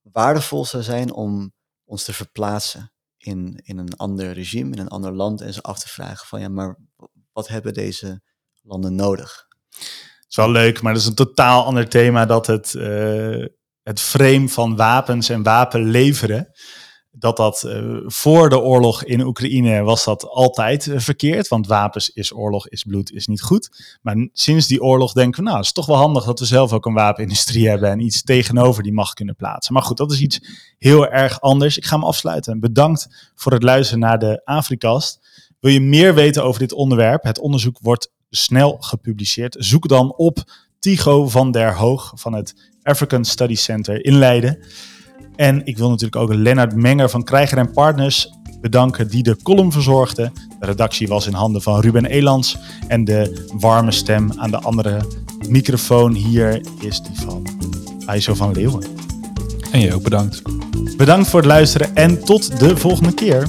[0.03, 1.53] waardevol zou zijn om
[1.85, 5.79] ons te verplaatsen in, in een ander regime, in een ander land en ze af
[5.79, 6.79] te vragen van ja, maar
[7.33, 8.23] wat hebben deze
[8.63, 9.47] landen nodig?
[9.71, 13.47] Het is wel leuk, maar dat is een totaal ander thema dat het, uh,
[13.83, 16.51] het frame van wapens en wapen leveren
[17.13, 21.49] dat dat uh, voor de oorlog in Oekraïne was dat altijd uh, verkeerd.
[21.49, 23.99] Want wapens is oorlog, is bloed, is niet goed.
[24.03, 26.73] Maar sinds die oorlog denken we, nou, het is toch wel handig dat we zelf
[26.73, 29.75] ook een wapenindustrie hebben en iets tegenover die macht kunnen plaatsen.
[29.75, 30.41] Maar goed, dat is iets
[30.79, 31.77] heel erg anders.
[31.77, 32.61] Ik ga hem afsluiten.
[32.61, 35.21] Bedankt voor het luisteren naar de Afrikast.
[35.61, 37.23] Wil je meer weten over dit onderwerp?
[37.23, 39.57] Het onderzoek wordt snel gepubliceerd.
[39.59, 40.39] Zoek dan op
[40.79, 44.59] Tigo van der Hoog van het African Study Center in Leiden.
[45.37, 49.73] En ik wil natuurlijk ook Lennart Menger van Krijger en Partners bedanken die de column
[49.73, 50.33] verzorgde.
[50.59, 52.59] De redactie was in handen van Ruben Elands
[52.89, 55.01] en de warme stem aan de andere
[55.49, 57.47] microfoon hier is die van
[58.07, 58.85] IJzo van Leeuwen.
[59.73, 60.43] En jij ook bedankt.
[60.97, 63.49] Bedankt voor het luisteren en tot de volgende keer.